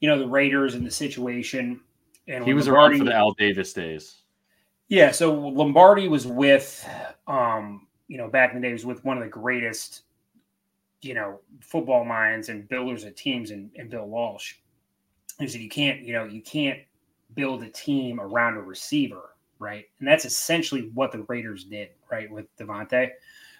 you 0.00 0.08
know 0.08 0.18
the 0.18 0.26
Raiders 0.26 0.74
and 0.74 0.86
the 0.86 0.90
situation. 0.90 1.80
And 2.28 2.44
he 2.44 2.54
was 2.54 2.66
Lombardi, 2.66 2.94
around 2.94 2.98
for 2.98 3.04
the 3.04 3.14
Al 3.14 3.32
Davis 3.32 3.72
days. 3.72 4.22
Yeah, 4.88 5.12
so 5.12 5.32
Lombardi 5.32 6.08
was 6.08 6.26
with, 6.26 6.88
um, 7.26 7.86
you 8.08 8.18
know, 8.18 8.28
back 8.28 8.52
in 8.52 8.60
the 8.60 8.68
days 8.68 8.84
with 8.84 9.04
one 9.04 9.16
of 9.16 9.22
the 9.22 9.30
greatest, 9.30 10.02
you 11.00 11.14
know, 11.14 11.40
football 11.60 12.04
minds 12.04 12.48
and 12.48 12.68
builders 12.68 13.04
of 13.04 13.14
teams, 13.14 13.50
and, 13.52 13.70
and 13.76 13.88
Bill 13.88 14.06
Walsh. 14.06 14.54
He 15.38 15.48
said 15.48 15.60
you 15.60 15.68
can't, 15.68 16.00
you 16.02 16.12
know, 16.12 16.24
you 16.24 16.42
can't 16.42 16.80
build 17.34 17.62
a 17.62 17.68
team 17.68 18.20
around 18.20 18.56
a 18.56 18.60
receiver, 18.60 19.36
right? 19.58 19.86
And 19.98 20.08
that's 20.08 20.24
essentially 20.24 20.90
what 20.92 21.12
the 21.12 21.24
Raiders 21.28 21.64
did, 21.64 21.90
right, 22.10 22.30
with 22.30 22.46
Davante. 22.56 23.10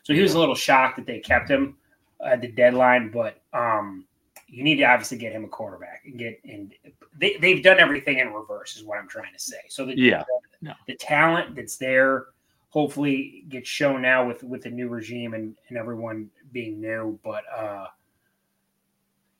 So 0.02 0.12
he 0.12 0.20
was 0.20 0.34
a 0.34 0.38
little 0.38 0.54
shocked 0.54 0.96
that 0.96 1.06
they 1.06 1.20
kept 1.20 1.48
him 1.48 1.76
at 2.24 2.40
the 2.40 2.48
deadline, 2.48 3.10
but 3.10 3.42
um, 3.52 4.04
you 4.50 4.64
need 4.64 4.76
to 4.76 4.84
obviously 4.84 5.16
get 5.16 5.32
him 5.32 5.44
a 5.44 5.48
quarterback 5.48 6.02
and 6.04 6.18
get 6.18 6.40
and 6.44 6.74
they, 7.18 7.36
they've 7.36 7.62
done 7.62 7.78
everything 7.78 8.18
in 8.18 8.32
reverse 8.32 8.76
is 8.76 8.84
what 8.84 8.98
i'm 8.98 9.08
trying 9.08 9.32
to 9.32 9.40
say 9.40 9.60
so 9.68 9.86
the, 9.86 9.96
yeah 9.96 10.24
the, 10.60 10.68
no. 10.68 10.74
the 10.86 10.94
talent 10.96 11.54
that's 11.54 11.76
there 11.76 12.26
hopefully 12.68 13.44
gets 13.48 13.68
shown 13.68 14.02
now 14.02 14.26
with 14.26 14.42
with 14.42 14.62
the 14.62 14.70
new 14.70 14.88
regime 14.88 15.34
and, 15.34 15.56
and 15.68 15.78
everyone 15.78 16.28
being 16.52 16.80
new 16.80 17.18
but 17.22 17.44
uh 17.56 17.86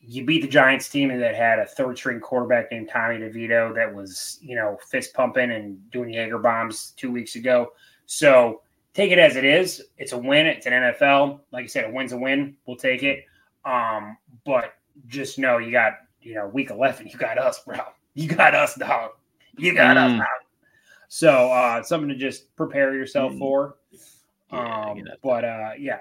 you 0.03 0.25
beat 0.25 0.43
the 0.43 0.49
Giants 0.49 0.89
team 0.89 1.09
that 1.19 1.35
had 1.35 1.59
a 1.59 1.67
third 1.67 1.97
string 1.99 2.21
quarterback 2.21 2.71
named 2.71 2.89
Tommy 2.89 3.19
DeVito 3.19 3.75
that 3.75 3.95
was, 3.95 4.39
you 4.41 4.57
know, 4.57 4.79
fist 4.91 5.13
pumping 5.13 5.51
and 5.51 5.91
doing 5.91 6.11
Jaeger 6.11 6.39
bombs 6.39 6.95
two 6.97 7.13
weeks 7.13 7.37
ago. 7.37 7.73
So 8.07 8.63
take 8.95 9.11
it 9.11 9.19
as 9.19 9.37
it 9.37 9.45
is. 9.45 9.83
It's 9.99 10.13
a 10.13 10.19
win. 10.19 10.47
It's 10.47 10.67
an 10.67 10.73
NFL. 10.73 11.41
Like 11.53 11.65
I 11.65 11.67
said, 11.67 11.85
a 11.85 11.93
win's 11.93 12.13
a 12.13 12.17
win. 12.17 12.57
We'll 12.67 12.77
take 12.77 13.03
it. 13.03 13.25
Um, 13.65 14.17
but 14.47 14.73
just 15.07 15.39
know 15.39 15.59
you 15.59 15.71
got, 15.71 15.95
you 16.21 16.35
know, 16.35 16.47
week 16.49 16.71
11, 16.71 17.07
you 17.09 17.17
got 17.17 17.39
us, 17.39 17.61
bro. 17.65 17.79
You 18.15 18.29
got 18.29 18.55
us, 18.55 18.75
dog. 18.75 19.13
You 19.57 19.75
got 19.75 19.97
mm. 19.97 20.07
us, 20.07 20.19
dog. 20.19 20.27
So, 21.09 21.51
uh, 21.51 21.83
something 21.83 22.09
to 22.09 22.15
just 22.15 22.55
prepare 22.57 22.95
yourself 22.95 23.33
mm. 23.33 23.39
for. 23.39 23.77
Yeah, 24.53 24.91
um, 24.91 25.05
but 25.23 25.45
uh, 25.45 25.71
yeah, 25.79 26.01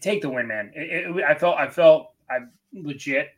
take 0.00 0.22
the 0.22 0.30
win, 0.30 0.46
man. 0.46 0.72
It, 0.74 1.16
it, 1.16 1.24
I 1.24 1.34
felt, 1.34 1.58
I 1.58 1.68
felt, 1.68 2.12
I 2.30 2.38
legit, 2.72 3.30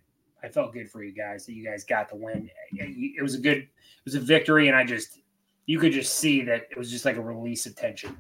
I 0.42 0.48
felt 0.48 0.72
good 0.72 0.90
for 0.90 1.03
you 1.03 1.12
guys 1.12 1.46
that 1.46 1.55
you 1.55 1.64
guys 1.64 1.85
got 1.85 2.09
the 2.09 2.16
win. 2.16 2.48
It 2.72 3.22
was 3.22 3.35
a 3.35 3.38
good, 3.38 3.59
it 3.59 3.68
was 4.05 4.14
a 4.14 4.20
victory, 4.20 4.68
and 4.68 4.77
I 4.77 4.85
just, 4.85 5.18
you 5.66 5.79
could 5.79 5.92
just 5.92 6.14
see 6.16 6.42
that 6.42 6.68
it 6.70 6.79
was 6.79 6.90
just 6.90 7.05
like 7.05 7.16
a 7.16 7.20
release 7.20 7.66
of 7.66 7.77
tension. 7.77 8.16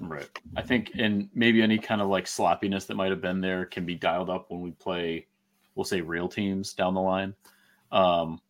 Right. 0.00 0.28
I 0.56 0.62
think, 0.62 0.92
and 0.98 1.28
maybe 1.34 1.62
any 1.62 1.78
kind 1.78 2.00
of 2.00 2.08
like 2.08 2.26
sloppiness 2.26 2.86
that 2.86 2.96
might 2.96 3.10
have 3.10 3.20
been 3.20 3.40
there 3.40 3.64
can 3.64 3.86
be 3.86 3.94
dialed 3.94 4.30
up 4.30 4.50
when 4.50 4.60
we 4.60 4.72
play 4.72 5.26
we'll 5.74 5.84
say 5.84 6.00
real 6.00 6.28
teams 6.28 6.72
down 6.72 6.94
the 6.94 7.00
line. 7.00 7.34
Um, 7.92 8.40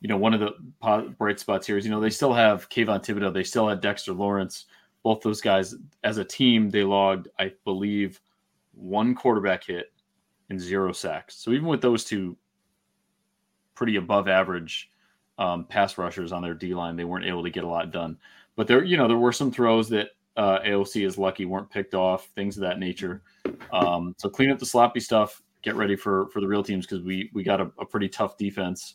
you 0.00 0.08
know, 0.08 0.16
one 0.16 0.34
of 0.34 0.40
the 0.40 1.14
bright 1.18 1.40
spots 1.40 1.66
here 1.66 1.78
is, 1.78 1.84
you 1.84 1.90
know, 1.90 2.00
they 2.00 2.10
still 2.10 2.34
have 2.34 2.68
Kayvon 2.68 3.02
Thibodeaux, 3.04 3.32
they 3.32 3.42
still 3.42 3.68
had 3.68 3.80
Dexter 3.80 4.12
Lawrence. 4.12 4.66
Both 5.02 5.22
those 5.22 5.40
guys, 5.40 5.74
as 6.02 6.18
a 6.18 6.24
team, 6.24 6.70
they 6.70 6.82
logged, 6.82 7.28
I 7.38 7.52
believe, 7.64 8.20
one 8.72 9.14
quarterback 9.14 9.64
hit 9.64 9.92
and 10.50 10.60
zero 10.60 10.92
sacks. 10.92 11.36
So 11.36 11.52
even 11.52 11.66
with 11.66 11.80
those 11.80 12.04
two 12.04 12.36
pretty 13.74 13.96
above 13.96 14.28
average 14.28 14.90
um, 15.38 15.64
pass 15.64 15.98
rushers 15.98 16.32
on 16.32 16.42
their 16.42 16.54
D 16.54 16.74
line, 16.74 16.96
they 16.96 17.04
weren't 17.04 17.26
able 17.26 17.42
to 17.42 17.50
get 17.50 17.64
a 17.64 17.68
lot 17.68 17.90
done. 17.90 18.18
But 18.56 18.66
there, 18.66 18.84
you 18.84 18.96
know, 18.96 19.08
there 19.08 19.18
were 19.18 19.32
some 19.32 19.50
throws 19.50 19.88
that 19.90 20.10
uh, 20.36 20.60
AOC 20.60 21.06
is 21.06 21.18
lucky 21.18 21.44
weren't 21.44 21.70
picked 21.70 21.94
off, 21.94 22.26
things 22.34 22.56
of 22.56 22.62
that 22.62 22.78
nature. 22.78 23.22
Um, 23.72 24.14
so 24.18 24.28
clean 24.28 24.50
up 24.50 24.58
the 24.58 24.66
sloppy 24.66 25.00
stuff 25.00 25.42
get 25.64 25.74
ready 25.74 25.96
for 25.96 26.28
for 26.28 26.40
the 26.40 26.46
real 26.46 26.62
teams 26.62 26.86
because 26.86 27.02
we 27.02 27.30
we 27.32 27.42
got 27.42 27.60
a, 27.60 27.70
a, 27.78 27.86
pretty 27.86 28.08
tough 28.08 28.36
defense 28.36 28.94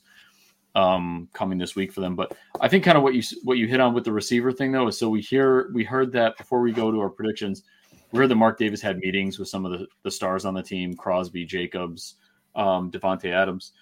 um, 0.75 1.27
coming 1.33 1.57
this 1.57 1.75
week 1.75 1.91
for 1.91 2.01
them. 2.01 2.15
But 2.15 2.37
I 2.61 2.67
think 2.67 2.83
kind 2.83 2.97
of 2.97 3.03
what 3.03 3.15
you 3.15 3.23
what 3.43 3.57
you 3.57 3.67
hit 3.67 3.79
on 3.79 3.93
with 3.93 4.05
the 4.05 4.13
receiver 4.13 4.51
thing 4.51 4.71
though 4.71 4.87
is 4.87 4.97
so 4.97 5.09
we 5.09 5.21
hear 5.21 5.71
we 5.73 5.83
heard 5.83 6.11
that 6.13 6.37
before 6.37 6.61
we 6.61 6.71
go 6.71 6.91
to 6.91 6.99
our 6.99 7.09
predictions. 7.09 7.63
We 8.11 8.19
heard 8.19 8.29
that 8.29 8.35
Mark 8.35 8.57
Davis 8.57 8.81
had 8.81 8.97
meetings 8.97 9.37
with 9.37 9.49
some 9.49 9.65
of 9.65 9.71
the, 9.71 9.87
the 10.03 10.09
stars 10.09 10.45
on 10.45 10.55
the 10.55 10.63
team, 10.63 10.95
Crosby, 10.95 11.45
Jacobs, 11.45 12.15
um, 12.55 12.89
Davante 12.89 13.31
Adams, 13.31 13.73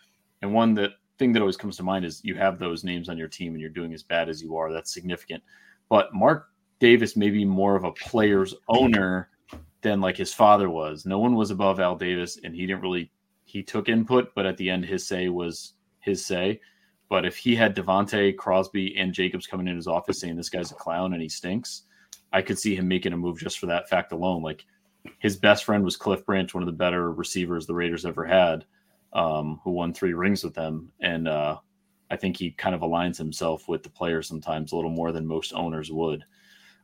and 0.41 0.53
one 0.53 0.73
that 0.75 0.91
thing 1.17 1.31
that 1.33 1.39
always 1.39 1.57
comes 1.57 1.77
to 1.77 1.83
mind 1.83 2.05
is 2.05 2.23
you 2.23 2.35
have 2.35 2.59
those 2.59 2.83
names 2.83 3.09
on 3.09 3.17
your 3.17 3.27
team 3.27 3.53
and 3.53 3.61
you're 3.61 3.69
doing 3.69 3.93
as 3.93 4.03
bad 4.03 4.29
as 4.29 4.41
you 4.41 4.55
are. 4.57 4.71
That's 4.71 4.93
significant. 4.93 5.43
But 5.89 6.13
Mark 6.13 6.49
Davis 6.79 7.15
may 7.15 7.29
be 7.29 7.45
more 7.45 7.75
of 7.75 7.85
a 7.85 7.91
player's 7.91 8.53
owner 8.67 9.29
than 9.87 10.01
like 10.01 10.17
his 10.17 10.33
father 10.33 10.69
was. 10.69 11.05
No 11.05 11.19
one 11.19 11.35
was 11.35 11.51
above 11.51 11.79
Al 11.79 11.95
Davis, 11.95 12.37
and 12.43 12.55
he 12.55 12.65
didn't 12.65 12.81
really 12.81 13.11
he 13.45 13.63
took 13.63 13.87
input, 13.87 14.33
but 14.35 14.45
at 14.45 14.57
the 14.57 14.69
end 14.69 14.85
his 14.85 15.07
say 15.07 15.29
was 15.29 15.73
his 15.99 16.25
say. 16.25 16.59
But 17.09 17.25
if 17.25 17.37
he 17.37 17.55
had 17.55 17.75
Davante, 17.75 18.35
Crosby, 18.35 18.97
and 18.97 19.13
Jacobs 19.13 19.47
coming 19.47 19.67
in 19.67 19.77
his 19.77 19.87
office 19.87 20.19
saying 20.19 20.35
this 20.35 20.49
guy's 20.49 20.71
a 20.71 20.75
clown 20.75 21.13
and 21.13 21.21
he 21.21 21.29
stinks, 21.29 21.83
I 22.33 22.41
could 22.41 22.59
see 22.59 22.75
him 22.75 22.87
making 22.87 23.13
a 23.13 23.17
move 23.17 23.39
just 23.39 23.59
for 23.59 23.67
that 23.67 23.87
fact 23.87 24.11
alone. 24.11 24.43
Like 24.43 24.65
his 25.19 25.37
best 25.37 25.63
friend 25.63 25.85
was 25.85 25.95
Cliff 25.95 26.25
Branch, 26.25 26.53
one 26.53 26.63
of 26.63 26.67
the 26.67 26.73
better 26.73 27.13
receivers 27.13 27.65
the 27.65 27.73
Raiders 27.73 28.05
ever 28.05 28.25
had, 28.25 28.65
um, 29.13 29.61
who 29.63 29.71
won 29.71 29.93
three 29.93 30.13
rings 30.13 30.43
with 30.43 30.53
them. 30.53 30.91
And 30.99 31.29
uh, 31.29 31.59
I 32.11 32.17
think 32.17 32.35
he 32.35 32.51
kind 32.51 32.75
of 32.75 32.81
aligns 32.81 33.17
himself 33.17 33.69
with 33.69 33.83
the 33.83 33.89
players 33.89 34.27
sometimes 34.27 34.73
a 34.73 34.75
little 34.75 34.91
more 34.91 35.13
than 35.13 35.25
most 35.25 35.53
owners 35.53 35.89
would. 35.89 36.25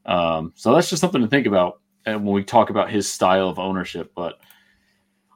Um, 0.05 0.53
so 0.55 0.73
that's 0.73 0.89
just 0.89 1.01
something 1.01 1.21
to 1.21 1.27
think 1.27 1.47
about 1.47 1.81
and 2.05 2.25
when 2.25 2.33
we 2.33 2.43
talk 2.43 2.69
about 2.69 2.89
his 2.89 3.09
style 3.09 3.49
of 3.49 3.59
ownership. 3.59 4.11
But 4.15 4.39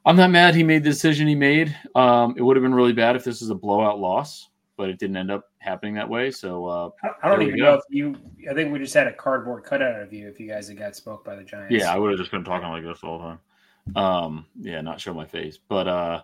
I'm 0.05 0.15
not 0.15 0.31
mad 0.31 0.55
he 0.55 0.63
made 0.63 0.83
the 0.83 0.89
decision 0.89 1.27
he 1.27 1.35
made. 1.35 1.75
Um, 1.95 2.35
it 2.37 2.41
would 2.41 2.55
have 2.55 2.63
been 2.63 2.73
really 2.73 2.93
bad 2.93 3.15
if 3.15 3.23
this 3.23 3.41
was 3.41 3.49
a 3.49 3.55
blowout 3.55 3.99
loss, 3.99 4.49
but 4.77 4.89
it 4.89 4.99
didn't 4.99 5.17
end 5.17 5.31
up 5.31 5.45
happening 5.59 5.95
that 5.95 6.07
way. 6.07 6.31
So 6.31 6.65
uh, 6.65 6.89
I 7.21 7.29
don't 7.29 7.41
even 7.41 7.57
know 7.57 7.73
if 7.73 7.83
you. 7.89 8.15
I 8.49 8.53
think 8.53 8.71
we 8.71 8.79
just 8.79 8.93
had 8.93 9.07
a 9.07 9.13
cardboard 9.13 9.63
cutout 9.63 10.01
of 10.01 10.13
you 10.13 10.27
if 10.27 10.39
you 10.39 10.47
guys 10.47 10.67
had 10.67 10.77
got 10.77 10.95
smoked 10.95 11.25
by 11.25 11.35
the 11.35 11.43
Giants. 11.43 11.73
Yeah, 11.73 11.93
I 11.93 11.97
would 11.97 12.11
have 12.11 12.19
just 12.19 12.31
been 12.31 12.43
talking 12.43 12.69
like 12.69 12.83
this 12.83 12.99
all 13.03 13.19
the 13.19 13.25
time. 13.25 13.39
Um, 13.95 14.45
yeah, 14.59 14.81
not 14.81 14.99
show 14.99 15.13
my 15.13 15.25
face, 15.25 15.57
but 15.57 15.87
uh, 15.87 16.21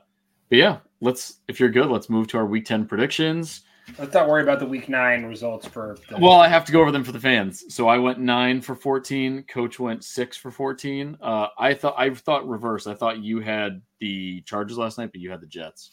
but 0.50 0.58
yeah, 0.58 0.78
let's. 1.02 1.40
If 1.48 1.60
you're 1.60 1.70
good, 1.70 1.88
let's 1.88 2.10
move 2.10 2.28
to 2.28 2.38
our 2.38 2.46
Week 2.46 2.66
Ten 2.66 2.86
predictions. 2.86 3.62
Let's 4.00 4.13
not 4.13 4.28
worry 4.28 4.43
about 4.43 4.60
the 4.60 4.65
week 4.65 4.89
nine 4.89 5.26
results 5.26 5.67
for. 5.67 5.98
The- 6.10 6.17
well, 6.17 6.39
I 6.39 6.48
have 6.48 6.65
to 6.65 6.72
go 6.72 6.82
over 6.82 6.91
them 6.91 7.04
for 7.04 7.12
the 7.12 7.19
fans. 7.19 7.65
So 7.74 7.88
I 7.88 7.98
went 7.98 8.19
nine 8.19 8.62
for 8.62 8.76
fourteen. 8.76 9.43
Coach 9.43 9.80
went 9.80 10.04
six 10.04 10.38
for 10.38 10.52
fourteen. 10.52 11.17
Uh, 11.22 11.48
I 11.58 11.74
thought 11.74 11.96
I 11.98 12.10
thought 12.13 12.48
reverse. 12.48 12.88
I 12.88 12.93
thought 12.93 13.19
you 13.19 13.39
had 13.39 13.82
the 14.00 14.41
Chargers 14.41 14.78
last 14.78 14.98
night, 14.98 15.12
but 15.12 15.22
you 15.22 15.30
had 15.30 15.41
the 15.41 15.48
Jets. 15.48 15.91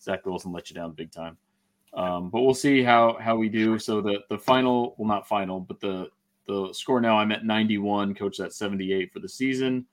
Zach 0.00 0.24
Wilson 0.24 0.52
let 0.52 0.70
you 0.70 0.74
down 0.74 0.92
big 0.92 1.10
time. 1.12 1.36
Um, 1.94 2.30
but 2.30 2.42
we'll 2.42 2.54
see 2.54 2.82
how 2.82 3.16
how 3.20 3.36
we 3.36 3.48
do. 3.48 3.78
So 3.78 4.00
the 4.00 4.20
the 4.28 4.38
final, 4.38 4.94
well, 4.96 5.08
not 5.08 5.28
final, 5.28 5.60
but 5.60 5.80
the 5.80 6.08
the 6.46 6.72
score 6.72 7.00
now. 7.00 7.18
I'm 7.18 7.32
at 7.32 7.44
91. 7.44 8.14
Coach 8.14 8.40
at 8.40 8.52
78 8.52 9.12
for 9.12 9.20
the 9.20 9.28
season. 9.28 9.86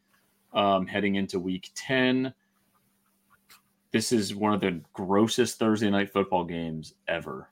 Um, 0.54 0.88
heading 0.88 1.16
into 1.16 1.40
week 1.40 1.70
10 1.76 2.34
this 3.92 4.12
is 4.12 4.36
one 4.36 4.54
of 4.54 4.62
the 4.62 4.82
grossest 4.94 5.58
Thursday 5.60 5.90
night 5.90 6.12
football 6.12 6.44
games 6.44 6.94
ever. 7.08 7.50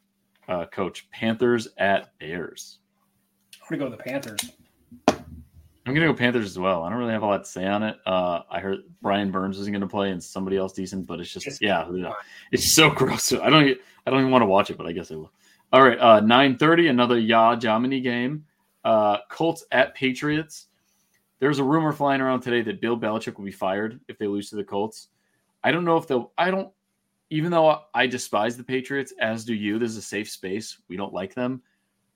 Uh, 0.48 0.66
coach, 0.66 1.10
Panthers 1.12 1.68
at 1.78 2.18
Bears. 2.20 2.80
I'm 3.70 3.78
gonna 3.78 3.90
go 3.90 3.96
the 3.96 4.02
Panthers. 4.02 4.52
I'm 5.08 5.94
gonna 5.94 6.08
go 6.08 6.14
Panthers 6.14 6.46
as 6.46 6.60
well. 6.60 6.84
I 6.84 6.90
don't 6.90 7.00
really 7.00 7.14
have 7.14 7.24
a 7.24 7.26
lot 7.26 7.44
to 7.44 7.50
say 7.50 7.66
on 7.66 7.84
it. 7.84 7.98
Uh, 8.06 8.42
I 8.50 8.60
heard 8.60 8.80
Brian 9.02 9.32
Burns 9.32 9.58
isn't 9.60 9.74
gonna 9.74 9.88
play 9.88 10.12
and 10.12 10.24
somebody 10.24 10.58
else 10.58 10.74
decent, 10.74 11.08
but 11.08 11.20
it's 11.20 11.32
just, 11.32 11.62
yeah, 11.62 11.86
it's 12.52 12.74
so 12.74 12.90
gross. 12.96 13.34
I 13.34 13.50
don't 13.50 13.78
I 14.06 14.10
don't 14.10 14.20
even 14.20 14.32
want 14.32 14.42
to 14.42 14.48
watch 14.48 14.70
it, 14.70 14.78
but 14.78 14.86
I 14.86 14.92
guess 14.92 15.12
I 15.12 15.16
will. 15.16 15.32
All 15.74 15.84
right, 15.84 16.00
uh, 16.00 16.22
9:30, 16.22 16.90
another 16.90 17.20
Ya 17.20 17.56
Jamini 17.56 18.02
game. 18.02 18.46
Uh, 18.86 19.18
Colts 19.30 19.66
at 19.72 19.96
Patriots. 19.96 20.68
There's 21.40 21.60
a 21.60 21.64
rumor 21.64 21.92
flying 21.92 22.22
around 22.22 22.40
today 22.40 22.62
that 22.62 22.80
Bill 22.80 22.98
Belichick 22.98 23.38
will 23.38 23.46
be 23.46 23.52
fired 23.52 24.00
if 24.08 24.18
they 24.18 24.28
lose 24.28 24.50
to 24.50 24.56
the 24.56 24.64
Colts. 24.64 25.10
I 25.68 25.72
don't 25.72 25.84
know 25.84 25.98
if 25.98 26.08
they'll. 26.08 26.32
I 26.38 26.50
don't. 26.50 26.72
Even 27.30 27.52
though 27.52 27.82
I 27.94 28.08
despise 28.08 28.56
the 28.56 28.64
Patriots, 28.64 29.14
as 29.20 29.44
do 29.44 29.54
you, 29.54 29.78
this 29.78 29.92
is 29.92 29.98
a 29.98 30.02
safe 30.02 30.30
space. 30.30 30.82
We 30.88 30.96
don't 30.96 31.12
like 31.12 31.36
them. 31.36 31.62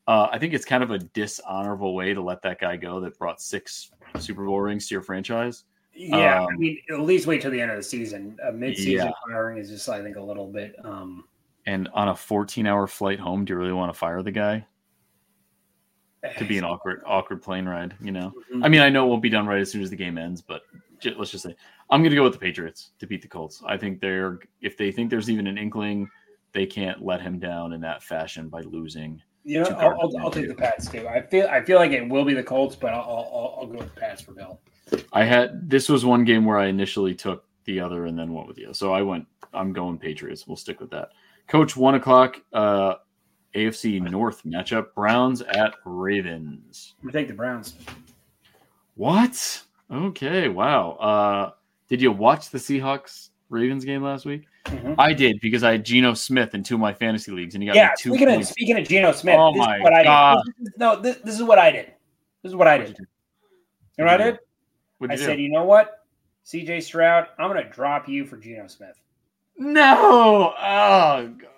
Uh, 0.07 0.29
I 0.31 0.39
think 0.39 0.53
it's 0.53 0.63
kind 0.63 0.81
of 0.81 0.91
a 0.91 0.99
dishonorable 0.99 1.93
way 1.93 2.13
to 2.13 2.21
let 2.21 2.41
that 2.43 2.61
guy 2.61 2.77
go 2.77 3.01
that 3.01 3.19
brought 3.19 3.41
six 3.41 3.91
Super 4.19 4.45
Bowl 4.45 4.61
rings 4.61 4.87
to 4.87 4.95
your 4.95 5.01
franchise. 5.01 5.65
Yeah, 5.93 6.43
um, 6.43 6.47
I 6.47 6.55
mean, 6.55 6.77
at 6.91 7.01
least 7.01 7.27
wait 7.27 7.41
till 7.41 7.51
the 7.51 7.59
end 7.59 7.71
of 7.71 7.77
the 7.77 7.83
season. 7.83 8.37
A 8.47 8.53
mid-season 8.53 9.07
yeah. 9.07 9.11
firing 9.27 9.57
is 9.57 9.69
just, 9.69 9.89
I 9.89 10.01
think, 10.01 10.15
a 10.15 10.21
little 10.21 10.47
bit. 10.47 10.73
Um, 10.85 11.25
and 11.65 11.89
on 11.93 12.07
a 12.07 12.13
14-hour 12.13 12.87
flight 12.87 13.19
home, 13.19 13.43
do 13.43 13.51
you 13.51 13.59
really 13.59 13.73
want 13.73 13.91
to 13.91 13.99
fire 13.99 14.23
the 14.23 14.31
guy? 14.31 14.65
To 16.37 16.45
be 16.45 16.57
an 16.57 16.63
awkward, 16.63 17.01
awkward 17.05 17.41
plane 17.41 17.65
ride, 17.65 17.95
you 17.99 18.13
know. 18.13 18.31
Mm-hmm. 18.53 18.63
I 18.63 18.69
mean, 18.69 18.79
I 18.79 18.87
know 18.87 19.05
it 19.05 19.09
won't 19.09 19.21
be 19.21 19.29
done 19.29 19.45
right 19.45 19.59
as 19.59 19.69
soon 19.69 19.81
as 19.81 19.89
the 19.89 19.97
game 19.97 20.17
ends, 20.17 20.41
but 20.41 20.61
let's 21.17 21.31
just 21.31 21.43
say 21.43 21.55
I'm 21.89 22.01
going 22.01 22.11
to 22.11 22.15
go 22.15 22.23
with 22.23 22.33
the 22.33 22.39
Patriots 22.39 22.91
to 22.99 23.07
beat 23.07 23.21
the 23.21 23.27
Colts. 23.27 23.61
I 23.65 23.77
think 23.77 23.99
they're 23.99 24.39
if 24.61 24.77
they 24.77 24.91
think 24.91 25.09
there's 25.09 25.29
even 25.29 25.47
an 25.47 25.57
inkling, 25.57 26.09
they 26.53 26.65
can't 26.65 27.03
let 27.03 27.21
him 27.21 27.39
down 27.39 27.73
in 27.73 27.81
that 27.81 28.03
fashion 28.03 28.49
by 28.49 28.61
losing. 28.61 29.21
You 29.43 29.61
know, 29.61 29.69
I'll, 29.71 29.99
I'll, 30.01 30.17
I'll 30.25 30.31
take 30.31 30.47
the 30.47 30.53
Pats 30.55 30.89
too. 30.89 31.07
I 31.07 31.21
feel 31.21 31.47
I 31.47 31.63
feel 31.63 31.77
like 31.77 31.91
it 31.91 32.07
will 32.07 32.25
be 32.25 32.33
the 32.33 32.43
Colts, 32.43 32.75
but 32.75 32.93
I'll 32.93 33.01
I'll, 33.01 33.57
I'll 33.59 33.67
go 33.67 33.79
with 33.79 33.93
the 33.93 33.99
Pats 33.99 34.21
for 34.21 34.33
Bill. 34.33 34.59
I 35.13 35.23
had 35.23 35.69
this 35.69 35.89
was 35.89 36.05
one 36.05 36.23
game 36.23 36.45
where 36.45 36.57
I 36.57 36.67
initially 36.67 37.15
took 37.15 37.45
the 37.65 37.79
other 37.79 38.05
and 38.05 38.17
then 38.17 38.33
went 38.33 38.47
with 38.47 38.57
you. 38.57 38.73
So 38.73 38.93
I 38.93 39.01
went. 39.01 39.25
I'm 39.53 39.73
going 39.73 39.97
Patriots. 39.97 40.47
We'll 40.47 40.57
stick 40.57 40.79
with 40.79 40.91
that. 40.91 41.09
Coach, 41.47 41.75
one 41.75 41.95
o'clock. 41.95 42.41
Uh, 42.53 42.95
AFC 43.55 44.01
North 44.09 44.43
matchup: 44.43 44.93
Browns 44.93 45.41
at 45.41 45.73
Ravens. 45.85 46.95
I'm 47.01 47.07
gonna 47.07 47.19
take 47.19 47.27
the 47.27 47.33
Browns. 47.33 47.75
What? 48.95 49.63
Okay. 49.91 50.47
Wow. 50.49 50.91
Uh, 50.91 51.51
did 51.87 52.01
you 52.01 52.11
watch 52.11 52.49
the 52.49 52.57
Seahawks 52.57 53.29
Ravens 53.49 53.85
game 53.85 54.03
last 54.03 54.25
week? 54.25 54.45
Mm-hmm. 54.65 54.93
I 54.97 55.13
did 55.13 55.39
because 55.41 55.63
I 55.63 55.71
had 55.71 55.83
Geno 55.83 56.13
Smith 56.13 56.53
in 56.53 56.63
two 56.63 56.75
of 56.75 56.81
my 56.81 56.93
fantasy 56.93 57.31
leagues, 57.31 57.55
and 57.55 57.63
he 57.63 57.67
got 57.67 57.75
yeah. 57.75 57.89
two 57.97 58.11
speaking 58.11 58.27
points. 58.27 58.49
of 58.49 58.53
speaking 58.53 58.77
of 58.77 58.87
Geno 58.87 59.11
Smith, 59.11 59.35
oh 59.37 59.53
my 59.55 60.03
god! 60.03 60.43
no, 60.77 61.01
this, 61.01 61.17
this, 61.17 61.35
is 61.35 61.43
what 61.43 61.57
I 61.57 61.71
did. 61.71 61.87
This 62.43 62.51
is 62.51 62.55
what 62.55 62.67
I 62.67 62.77
did. 62.77 62.97
You, 63.97 64.05
know 64.05 64.11
what 64.11 64.21
I 64.21 64.23
did? 64.23 64.39
I 65.09 65.15
said, 65.15 65.39
you 65.39 65.49
know 65.49 65.63
what, 65.63 66.05
CJ 66.45 66.83
Stroud, 66.83 67.27
I'm 67.39 67.51
going 67.51 67.63
to 67.63 67.69
drop 67.71 68.07
you 68.07 68.25
for 68.25 68.37
Geno 68.37 68.67
Smith. 68.67 68.99
No. 69.57 70.53
Oh 70.59 71.27
god. 71.37 71.49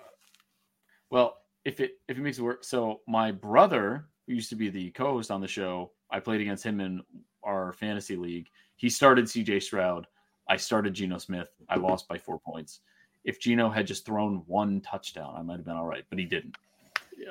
Well, 1.10 1.38
if 1.64 1.80
it 1.80 1.98
if 2.08 2.16
it 2.16 2.20
makes 2.20 2.38
it 2.38 2.42
work, 2.42 2.64
so 2.64 3.00
my 3.06 3.30
brother 3.30 4.06
who 4.26 4.34
used 4.34 4.50
to 4.50 4.56
be 4.56 4.70
the 4.70 4.90
co-host 4.90 5.30
on 5.30 5.40
the 5.40 5.48
show, 5.48 5.92
I 6.10 6.20
played 6.20 6.40
against 6.40 6.64
him 6.64 6.80
in 6.80 7.02
our 7.44 7.72
fantasy 7.72 8.16
league. 8.16 8.48
He 8.76 8.88
started 8.88 9.26
CJ 9.26 9.62
Stroud. 9.62 10.06
I 10.48 10.56
started 10.56 10.94
Geno 10.94 11.18
Smith. 11.18 11.48
I 11.68 11.76
lost 11.76 12.08
by 12.08 12.18
four 12.18 12.38
points. 12.38 12.80
If 13.24 13.40
Geno 13.40 13.70
had 13.70 13.86
just 13.86 14.04
thrown 14.04 14.42
one 14.46 14.80
touchdown, 14.80 15.34
I 15.36 15.42
might 15.42 15.56
have 15.56 15.64
been 15.64 15.76
all 15.76 15.86
right, 15.86 16.04
but 16.10 16.18
he 16.18 16.24
didn't. 16.24 16.56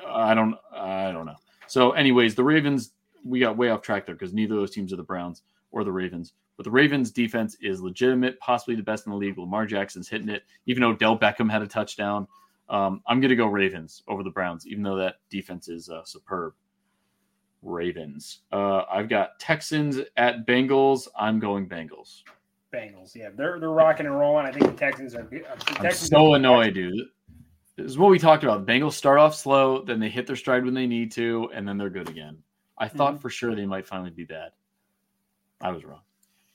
I 0.06 0.34
don't. 0.34 0.56
I 0.72 1.12
don't 1.12 1.26
know. 1.26 1.36
So, 1.66 1.92
anyways, 1.92 2.34
the 2.34 2.44
Ravens. 2.44 2.92
We 3.24 3.40
got 3.40 3.56
way 3.56 3.70
off 3.70 3.80
track 3.80 4.04
there 4.04 4.14
because 4.14 4.34
neither 4.34 4.54
of 4.54 4.60
those 4.60 4.70
teams 4.70 4.92
are 4.92 4.96
the 4.96 5.02
Browns 5.02 5.42
or 5.72 5.82
the 5.82 5.92
Ravens. 5.92 6.34
But 6.56 6.64
the 6.64 6.70
Ravens 6.70 7.10
defense 7.10 7.56
is 7.60 7.80
legitimate, 7.80 8.38
possibly 8.38 8.74
the 8.74 8.82
best 8.82 9.06
in 9.06 9.12
the 9.12 9.18
league. 9.18 9.38
Lamar 9.38 9.66
Jackson's 9.66 10.08
hitting 10.08 10.28
it, 10.28 10.44
even 10.66 10.82
though 10.82 10.92
Del 10.92 11.18
Beckham 11.18 11.50
had 11.50 11.62
a 11.62 11.66
touchdown. 11.66 12.28
Um, 12.68 13.02
I'm 13.06 13.20
going 13.20 13.30
to 13.30 13.36
go 13.36 13.46
Ravens 13.46 14.02
over 14.08 14.22
the 14.22 14.30
Browns, 14.30 14.66
even 14.66 14.82
though 14.82 14.96
that 14.96 15.16
defense 15.30 15.68
is 15.68 15.88
uh, 15.88 16.04
superb. 16.04 16.54
Ravens. 17.64 18.40
Uh, 18.52 18.82
I've 18.90 19.08
got 19.08 19.38
Texans 19.38 19.98
at 20.16 20.46
Bengals. 20.46 21.08
I'm 21.18 21.38
going 21.38 21.68
Bengals. 21.68 22.22
Bengals, 22.72 23.14
yeah, 23.14 23.28
they're 23.34 23.60
they're 23.60 23.70
rocking 23.70 24.06
and 24.06 24.18
rolling. 24.18 24.46
I 24.46 24.52
think 24.52 24.66
the 24.66 24.72
Texans 24.72 25.14
are. 25.14 25.22
The 25.22 25.40
Texans 25.40 25.78
I'm 25.78 25.92
so 25.92 26.34
annoyed, 26.34 26.74
dude. 26.74 27.06
This 27.76 27.86
is 27.86 27.98
what 27.98 28.10
we 28.10 28.18
talked 28.18 28.44
about. 28.44 28.66
The 28.66 28.72
Bengals 28.72 28.92
start 28.92 29.18
off 29.18 29.34
slow, 29.34 29.82
then 29.82 30.00
they 30.00 30.08
hit 30.08 30.26
their 30.26 30.36
stride 30.36 30.64
when 30.64 30.74
they 30.74 30.86
need 30.86 31.12
to, 31.12 31.50
and 31.52 31.66
then 31.66 31.78
they're 31.78 31.90
good 31.90 32.08
again. 32.08 32.38
I 32.78 32.88
thought 32.88 33.14
mm-hmm. 33.14 33.20
for 33.20 33.30
sure 33.30 33.54
they 33.54 33.66
might 33.66 33.86
finally 33.86 34.10
be 34.10 34.24
bad. 34.24 34.52
I 35.60 35.70
was 35.70 35.84
wrong. 35.84 36.00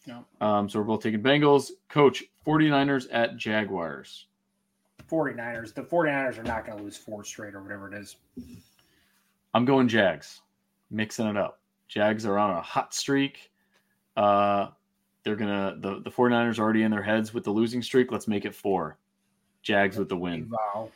No. 0.07 0.25
Um, 0.41 0.69
so 0.69 0.79
we're 0.79 0.85
both 0.85 1.03
taking 1.03 1.21
Bengals. 1.21 1.71
Coach, 1.89 2.23
49ers 2.45 3.07
at 3.11 3.37
Jaguars. 3.37 4.27
49ers. 5.09 5.73
The 5.73 5.81
49ers 5.81 6.37
are 6.37 6.43
not 6.43 6.65
going 6.65 6.77
to 6.77 6.83
lose 6.83 6.97
four 6.97 7.23
straight 7.23 7.55
or 7.55 7.61
whatever 7.61 7.93
it 7.93 7.99
is. 7.99 8.17
I'm 9.53 9.65
going 9.65 9.87
Jags, 9.87 10.41
mixing 10.91 11.27
it 11.27 11.37
up. 11.37 11.59
Jags 11.87 12.25
are 12.25 12.37
on 12.37 12.51
a 12.51 12.61
hot 12.61 12.93
streak. 12.93 13.51
Uh, 14.15 14.67
they're 15.23 15.35
gonna 15.35 15.75
the, 15.79 16.01
the 16.01 16.09
49ers 16.09 16.59
are 16.59 16.63
already 16.63 16.83
in 16.83 16.91
their 16.91 17.03
heads 17.03 17.33
with 17.33 17.43
the 17.43 17.51
losing 17.51 17.81
streak. 17.81 18.11
Let's 18.11 18.27
make 18.27 18.45
it 18.45 18.55
four. 18.55 18.97
Jags 19.61 19.97
with 19.97 20.09
the 20.09 20.17
win. 20.17 20.49
Wow. 20.49 20.89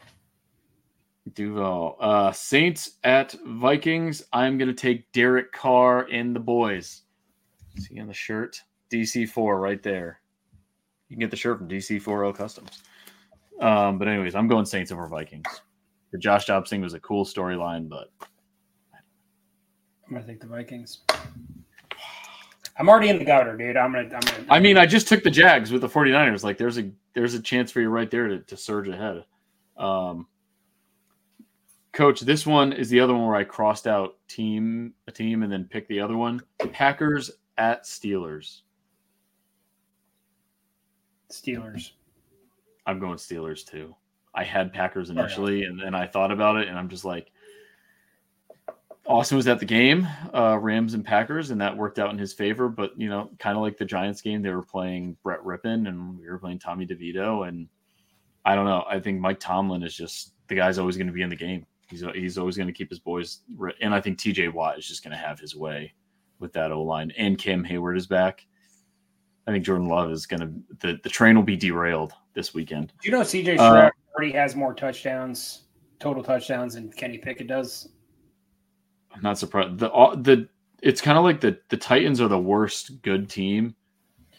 Duval. 1.34 1.98
Uh, 2.00 2.32
Saints 2.32 2.98
at 3.04 3.36
Vikings. 3.46 4.24
I'm 4.34 4.58
gonna 4.58 4.74
take 4.74 5.12
Derek 5.12 5.52
Carr 5.52 6.08
and 6.12 6.36
the 6.36 6.40
boys. 6.40 7.02
See 7.78 8.00
on 8.00 8.08
the 8.08 8.14
shirt, 8.14 8.62
DC4 8.92 9.60
right 9.60 9.82
there. 9.82 10.20
You 11.10 11.16
can 11.16 11.22
get 11.22 11.32
the 11.32 11.38
shirt 11.38 11.58
from 11.58 11.68
DC4L 11.68 12.36
Customs. 12.36 12.84
Um, 13.60 13.98
but 13.98 14.08
anyways, 14.08 14.36
I'm 14.36 14.48
going 14.48 14.66
Saints 14.66 14.92
over 14.92 15.08
Vikings. 15.08 15.62
The 16.12 16.18
Josh 16.18 16.46
Dobbs 16.46 16.70
thing 16.70 16.82
was 16.82 16.94
a 16.94 17.00
cool 17.00 17.26
storyline, 17.26 17.90
but 17.90 18.12
I'm 20.08 20.14
gonna 20.14 20.26
take 20.26 20.40
the 20.40 20.48
Vikings. 20.48 21.00
I'm 22.78 22.90
already 22.90 23.10
in 23.10 23.20
the 23.20 23.26
gutter, 23.26 23.56
dude. 23.56 23.78
I'm 23.78 23.92
gonna. 23.92 24.04
I'm 24.14 24.22
gonna. 24.22 24.46
I 24.50 24.60
mean, 24.60 24.78
I 24.78 24.86
just 24.86 25.08
took 25.08 25.24
the 25.24 25.32
Jags 25.32 25.72
with 25.72 25.82
the 25.82 25.90
49ers. 25.90 26.44
Like, 26.44 26.58
there's 26.58 26.78
a 26.78 26.90
there's 27.14 27.34
a 27.34 27.40
chance 27.40 27.72
for 27.72 27.82
you 27.82 27.90
right 27.90 28.10
there 28.10 28.28
to, 28.28 28.40
to 28.40 28.58
surge 28.58 28.88
ahead. 28.88 29.26
Um, 29.78 30.28
Coach, 31.94 32.22
this 32.22 32.46
one 32.46 32.74
is 32.74 32.90
the 32.90 33.00
other 33.00 33.14
one 33.14 33.28
where 33.28 33.36
I 33.36 33.44
crossed 33.44 33.86
out 33.86 34.18
team 34.28 34.94
a 35.08 35.12
team 35.12 35.44
and 35.44 35.52
then 35.52 35.66
picked 35.66 35.90
the 35.90 36.00
other 36.00 36.18
one. 36.18 36.42
Packers 36.72 37.32
at 37.58 37.84
Steelers. 37.84 38.62
Steelers. 41.30 41.92
I'm 42.86 43.00
going 43.00 43.18
Steelers 43.18 43.66
too. 43.66 43.96
I 44.36 44.44
had 44.44 44.74
Packers 44.74 45.12
initially, 45.12 45.64
and 45.64 45.80
then 45.80 45.94
I 45.94 46.08
thought 46.08 46.32
about 46.32 46.58
it, 46.58 46.68
and 46.68 46.78
I'm 46.78 46.90
just 46.90 47.06
like, 47.06 47.32
Austin 49.06 49.36
was 49.36 49.48
at 49.48 49.60
the 49.60 49.66
game, 49.66 50.08
uh, 50.34 50.58
Rams 50.58 50.94
and 50.94 51.04
Packers, 51.04 51.52
and 51.52 51.60
that 51.60 51.76
worked 51.76 52.00
out 52.00 52.12
in 52.12 52.18
his 52.18 52.32
favor. 52.32 52.70
But 52.70 52.98
you 52.98 53.10
know, 53.10 53.30
kind 53.38 53.58
of 53.58 53.62
like 53.62 53.78
the 53.78 53.86
Giants 53.86 54.22
game, 54.22 54.42
they 54.42 54.52
were 54.52 54.64
playing 54.64 55.18
Brett 55.24 55.42
Rypien, 55.42 55.88
and 55.88 56.18
we 56.18 56.30
were 56.30 56.40
playing 56.40 56.60
Tommy 56.60 56.86
DeVito, 56.86 57.48
and 57.48 57.68
I 58.46 58.56
don't 58.56 58.66
know. 58.66 58.86
I 58.88 59.00
think 59.00 59.20
Mike 59.20 59.40
Tomlin 59.40 59.84
is 59.84 59.96
just 59.96 60.34
the 60.48 60.56
guy's 60.56 60.78
always 60.78 60.96
going 60.96 61.08
to 61.08 61.14
be 61.14 61.22
in 61.22 61.30
the 61.30 61.36
game. 61.36 61.66
He's 61.90 62.04
he's 62.14 62.38
always 62.38 62.56
going 62.56 62.68
to 62.68 62.74
keep 62.74 62.90
his 62.90 63.00
boys, 63.00 63.42
and 63.82 63.94
I 63.94 64.00
think 64.00 64.18
T.J. 64.18 64.50
Watt 64.50 64.78
is 64.78 64.88
just 64.88 65.04
going 65.04 65.12
to 65.12 65.18
have 65.18 65.40
his 65.40 65.56
way 65.56 65.94
with 66.40 66.54
that 66.54 66.72
O 66.72 66.82
line, 66.82 67.12
and 67.18 67.38
Cam 67.38 67.64
Heyward 67.64 67.98
is 67.98 68.08
back. 68.08 68.46
I 69.46 69.52
think 69.52 69.66
Jordan 69.66 69.90
Love 69.90 70.12
is 70.12 70.26
going 70.26 70.40
to 70.40 70.78
the 70.80 71.00
the 71.04 71.10
train 71.10 71.36
will 71.36 71.44
be 71.44 71.58
derailed 71.58 72.14
this 72.34 72.54
weekend. 72.54 72.94
Do 73.02 73.10
you 73.10 73.12
know 73.12 73.22
CJ 73.22 73.60
uh, 73.60 73.68
Stroud 73.68 73.86
uh, 73.86 73.92
already 74.16 74.32
has 74.32 74.56
more 74.56 74.74
touchdowns, 74.74 75.64
total 76.00 76.24
touchdowns, 76.24 76.76
than 76.76 76.90
Kenny 76.92 77.18
Pickett 77.18 77.48
does? 77.48 77.90
I'm 79.14 79.22
not 79.22 79.38
surprised. 79.38 79.78
The 79.80 79.90
the 79.90 80.48
it's 80.82 81.02
kind 81.02 81.18
of 81.18 81.24
like 81.24 81.42
the 81.42 81.60
the 81.70 81.78
Titans 81.78 82.20
are 82.22 82.28
the 82.28 82.40
worst 82.40 83.02
good 83.02 83.30
team. 83.30 83.76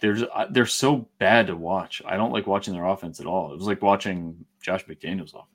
They're 0.00 0.16
uh, 0.34 0.46
they're 0.50 0.66
so 0.66 1.08
bad 1.18 1.46
to 1.46 1.56
watch. 1.56 2.02
I 2.06 2.16
don't 2.16 2.32
like 2.32 2.46
watching 2.46 2.74
their 2.74 2.87
offense 2.87 3.20
at 3.20 3.26
all. 3.26 3.52
It 3.52 3.58
was 3.58 3.66
like 3.66 3.82
watching 3.82 4.44
Josh 4.60 4.84
McDaniels 4.87 5.34
off. 5.34 5.48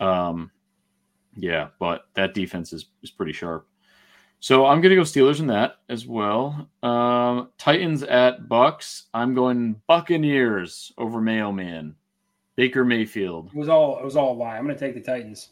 Um, 0.00 0.50
yeah, 1.36 1.68
but 1.78 2.06
that 2.14 2.34
defense 2.34 2.72
is 2.72 2.86
is 3.02 3.10
pretty 3.10 3.32
sharp. 3.32 3.66
So 4.42 4.64
I'm 4.64 4.80
going 4.80 4.90
to 4.90 4.96
go 4.96 5.02
Steelers 5.02 5.40
in 5.40 5.46
that 5.48 5.76
as 5.90 6.06
well. 6.06 6.66
Um, 6.82 7.50
Titans 7.58 8.02
at 8.02 8.48
Bucks. 8.48 9.08
I'm 9.12 9.34
going 9.34 9.76
Buccaneers 9.86 10.92
over 10.96 11.20
Mayo 11.20 11.52
Man. 11.52 11.94
Baker 12.56 12.84
Mayfield. 12.84 13.50
It 13.54 13.58
was 13.58 13.68
all 13.68 13.98
it 13.98 14.04
was 14.04 14.16
all 14.16 14.32
a 14.32 14.36
lie. 14.36 14.56
I'm 14.56 14.64
going 14.64 14.76
to 14.76 14.80
take 14.80 14.94
the 14.94 15.00
Titans. 15.00 15.50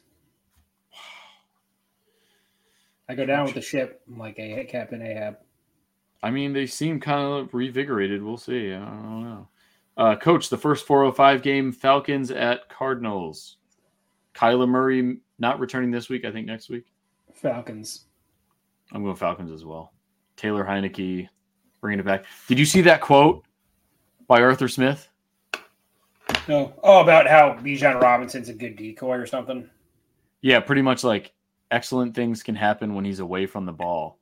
I 3.09 3.15
go 3.15 3.25
down 3.25 3.45
with 3.45 3.55
the 3.55 3.61
ship 3.61 4.03
I'm 4.07 4.19
like 4.19 4.39
a 4.39 4.65
Captain 4.65 5.03
Ahab. 5.03 5.39
I 6.23 6.31
mean, 6.31 6.53
they 6.53 6.67
seem 6.67 7.01
kind 7.01 7.41
of 7.41 7.51
revigorated. 7.53 8.23
We'll 8.23 8.37
see. 8.37 8.73
I 8.73 8.79
don't 8.79 9.23
know. 9.23 9.49
Uh, 9.97 10.17
Coach, 10.17 10.49
the 10.49 10.59
first 10.59 10.87
405 10.87 11.43
game, 11.43 11.73
Falcons 11.73 12.31
at 12.31 12.69
Cardinals. 12.69 13.57
Kyler 14.35 14.69
Murray 14.69 15.19
not 15.39 15.59
returning 15.59 15.91
this 15.91 16.09
week. 16.09 16.25
I 16.25 16.31
think 16.31 16.47
next 16.47 16.69
week. 16.69 16.85
Falcons. 17.35 18.05
I'm 18.93 19.03
going 19.03 19.17
Falcons 19.17 19.51
as 19.51 19.65
well. 19.65 19.93
Taylor 20.37 20.65
Heinicke 20.65 21.29
bringing 21.81 22.01
it 22.01 22.07
back. 22.07 22.25
Did 22.47 22.59
you 22.59 22.65
see 22.65 22.81
that 22.83 23.01
quote 23.01 23.45
by 24.27 24.41
Arthur 24.41 24.69
Smith? 24.69 25.09
No. 26.47 26.75
Oh, 26.83 27.01
about 27.01 27.27
how 27.27 27.57
Bijan 27.61 28.01
Robinson's 28.01 28.49
a 28.49 28.55
good 28.55 28.77
decoy 28.77 29.17
or 29.17 29.27
something. 29.27 29.69
Yeah, 30.41 30.61
pretty 30.61 30.83
much 30.83 31.05
like 31.05 31.33
excellent 31.71 32.15
things 32.15 32.43
can 32.43 32.55
happen 32.55 32.95
when 32.95 33.05
he's 33.05 33.21
away 33.21 33.47
from 33.47 33.67
the 33.67 33.73
ball. 33.73 34.19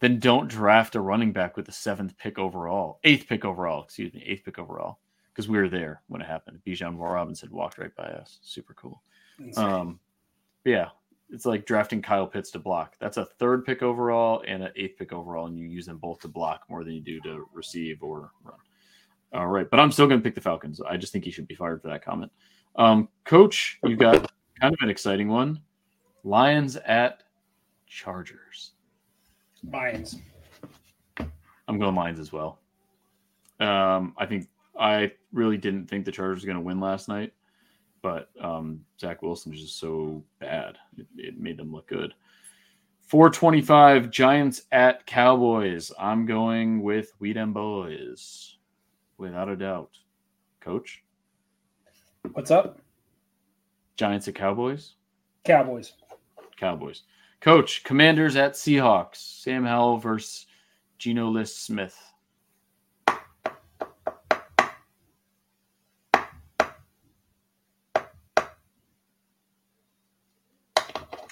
then 0.00 0.18
don't 0.18 0.48
draft 0.48 0.94
a 0.94 1.00
running 1.00 1.32
back 1.32 1.56
with 1.56 1.66
the 1.66 1.72
seventh 1.72 2.16
pick 2.16 2.38
overall, 2.38 2.98
eighth 3.04 3.26
pick 3.28 3.44
overall, 3.44 3.84
excuse 3.84 4.12
me, 4.14 4.22
eighth 4.26 4.44
pick 4.44 4.58
overall, 4.58 4.98
because 5.32 5.48
we 5.48 5.58
were 5.58 5.68
there 5.68 6.02
when 6.08 6.22
it 6.22 6.26
happened. 6.26 6.58
Bijan 6.66 6.98
Robinson 6.98 7.50
walked 7.52 7.78
right 7.78 7.94
by 7.94 8.04
us. 8.04 8.38
Super 8.42 8.72
cool. 8.74 9.02
Um, 9.56 10.00
yeah, 10.64 10.88
it's 11.30 11.44
like 11.46 11.66
drafting 11.66 12.00
Kyle 12.02 12.26
Pitts 12.26 12.50
to 12.52 12.58
block. 12.58 12.96
That's 12.98 13.18
a 13.18 13.24
third 13.24 13.64
pick 13.64 13.82
overall 13.82 14.42
and 14.46 14.62
an 14.62 14.72
eighth 14.74 14.96
pick 14.98 15.12
overall, 15.12 15.46
and 15.46 15.58
you 15.58 15.66
use 15.66 15.86
them 15.86 15.98
both 15.98 16.20
to 16.20 16.28
block 16.28 16.62
more 16.68 16.82
than 16.82 16.94
you 16.94 17.00
do 17.00 17.20
to 17.22 17.46
receive 17.52 18.02
or 18.02 18.32
run. 18.42 18.56
All 19.32 19.46
right, 19.46 19.68
but 19.70 19.78
I'm 19.78 19.92
still 19.92 20.06
going 20.06 20.18
to 20.20 20.24
pick 20.24 20.34
the 20.34 20.40
Falcons. 20.40 20.80
I 20.80 20.96
just 20.96 21.12
think 21.12 21.24
he 21.24 21.30
should 21.30 21.46
be 21.46 21.54
fired 21.54 21.80
for 21.82 21.88
that 21.88 22.04
comment. 22.04 22.32
Um, 22.76 23.08
Coach, 23.24 23.78
You've 23.84 23.98
got 23.98 24.30
kind 24.60 24.74
of 24.74 24.78
an 24.82 24.90
exciting 24.90 25.28
one. 25.28 25.60
Lions 26.24 26.76
at 26.76 27.22
Chargers. 27.86 28.72
Lions. 29.70 30.18
I'm 31.68 31.78
going 31.78 31.94
Lions 31.94 32.18
as 32.18 32.32
well. 32.32 32.58
Um, 33.60 34.14
I 34.16 34.26
think 34.26 34.48
I 34.78 35.12
really 35.32 35.56
didn't 35.56 35.86
think 35.86 36.04
the 36.04 36.12
Chargers 36.12 36.42
were 36.42 36.46
going 36.46 36.56
to 36.56 36.64
win 36.64 36.80
last 36.80 37.08
night, 37.08 37.32
but 38.02 38.30
um, 38.40 38.80
Zach 38.98 39.22
Wilson 39.22 39.52
is 39.52 39.60
just 39.60 39.78
so 39.78 40.24
bad. 40.38 40.78
It, 40.96 41.06
it 41.16 41.38
made 41.38 41.56
them 41.56 41.72
look 41.72 41.86
good. 41.86 42.14
425 43.06 44.10
Giants 44.10 44.62
at 44.72 45.04
Cowboys. 45.04 45.90
I'm 45.98 46.26
going 46.26 46.82
with 46.82 47.12
Wheat 47.18 47.36
and 47.36 47.52
Boys, 47.52 48.56
without 49.18 49.48
a 49.48 49.56
doubt. 49.56 49.90
Coach? 50.60 51.02
What's 52.32 52.50
up? 52.50 52.80
Giants 53.96 54.28
at 54.28 54.34
Cowboys? 54.34 54.94
Cowboys. 55.44 55.94
Cowboys. 56.60 57.02
Coach, 57.40 57.82
Commanders 57.84 58.36
at 58.36 58.52
Seahawks. 58.52 59.16
Sam 59.16 59.64
Howell 59.64 59.96
versus 59.96 60.46
Geno 60.98 61.30
List 61.30 61.64
Smith. 61.64 61.96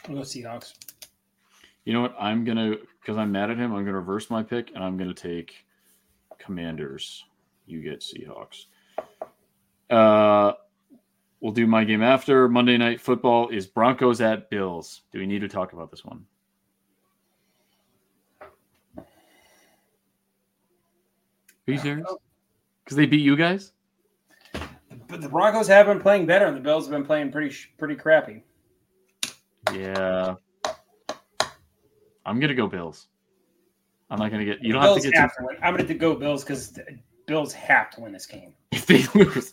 We'll 0.08 0.16
go 0.16 0.22
Seahawks. 0.22 0.72
You 1.84 1.92
know 1.92 2.00
what? 2.00 2.16
I'm 2.18 2.44
gonna 2.44 2.76
because 3.00 3.18
I'm 3.18 3.30
mad 3.30 3.50
at 3.50 3.58
him. 3.58 3.74
I'm 3.74 3.84
gonna 3.84 3.98
reverse 3.98 4.30
my 4.30 4.42
pick 4.42 4.70
and 4.74 4.82
I'm 4.82 4.96
gonna 4.96 5.12
take 5.12 5.66
Commanders. 6.38 7.26
You 7.66 7.82
get 7.82 8.00
Seahawks. 8.00 8.64
Uh, 9.90 10.54
we'll 11.40 11.52
do 11.52 11.66
my 11.66 11.84
game 11.84 12.02
after 12.02 12.48
Monday 12.48 12.76
Night 12.76 13.00
Football. 13.00 13.48
Is 13.48 13.66
Broncos 13.66 14.20
at 14.20 14.50
Bills? 14.50 15.02
Do 15.12 15.18
we 15.18 15.26
need 15.26 15.40
to 15.40 15.48
talk 15.48 15.72
about 15.72 15.90
this 15.90 16.04
one? 16.04 16.24
Are 21.68 21.72
you 21.72 21.78
serious? 21.78 22.08
Because 22.84 22.96
they 22.96 23.06
beat 23.06 23.20
you 23.20 23.36
guys. 23.36 23.72
But 25.08 25.20
the 25.20 25.28
Broncos 25.28 25.68
have 25.68 25.86
been 25.86 26.00
playing 26.00 26.26
better, 26.26 26.46
and 26.46 26.56
the 26.56 26.60
Bills 26.60 26.84
have 26.84 26.92
been 26.92 27.04
playing 27.04 27.30
pretty 27.30 27.54
pretty 27.78 27.94
crappy. 27.94 28.42
Yeah. 29.74 30.34
I'm 32.24 32.40
gonna 32.40 32.54
go 32.54 32.66
Bills. 32.66 33.08
I'm 34.10 34.18
not 34.18 34.30
gonna 34.30 34.44
get. 34.44 34.62
You 34.62 34.72
don't 34.72 34.82
Bills 34.82 35.04
have 35.04 35.04
to 35.04 35.10
get. 35.10 35.20
have 35.20 35.30
Too, 35.36 35.42
to 35.42 35.46
win. 35.46 35.56
I'm 35.62 35.74
going 35.74 35.86
to 35.86 35.94
go 35.94 36.14
Bills 36.14 36.42
because 36.42 36.78
Bills 37.26 37.52
have 37.52 37.90
to 37.92 38.00
win 38.00 38.12
this 38.12 38.26
game. 38.26 38.54
if 38.72 38.86
they 38.86 39.04
lose, 39.14 39.52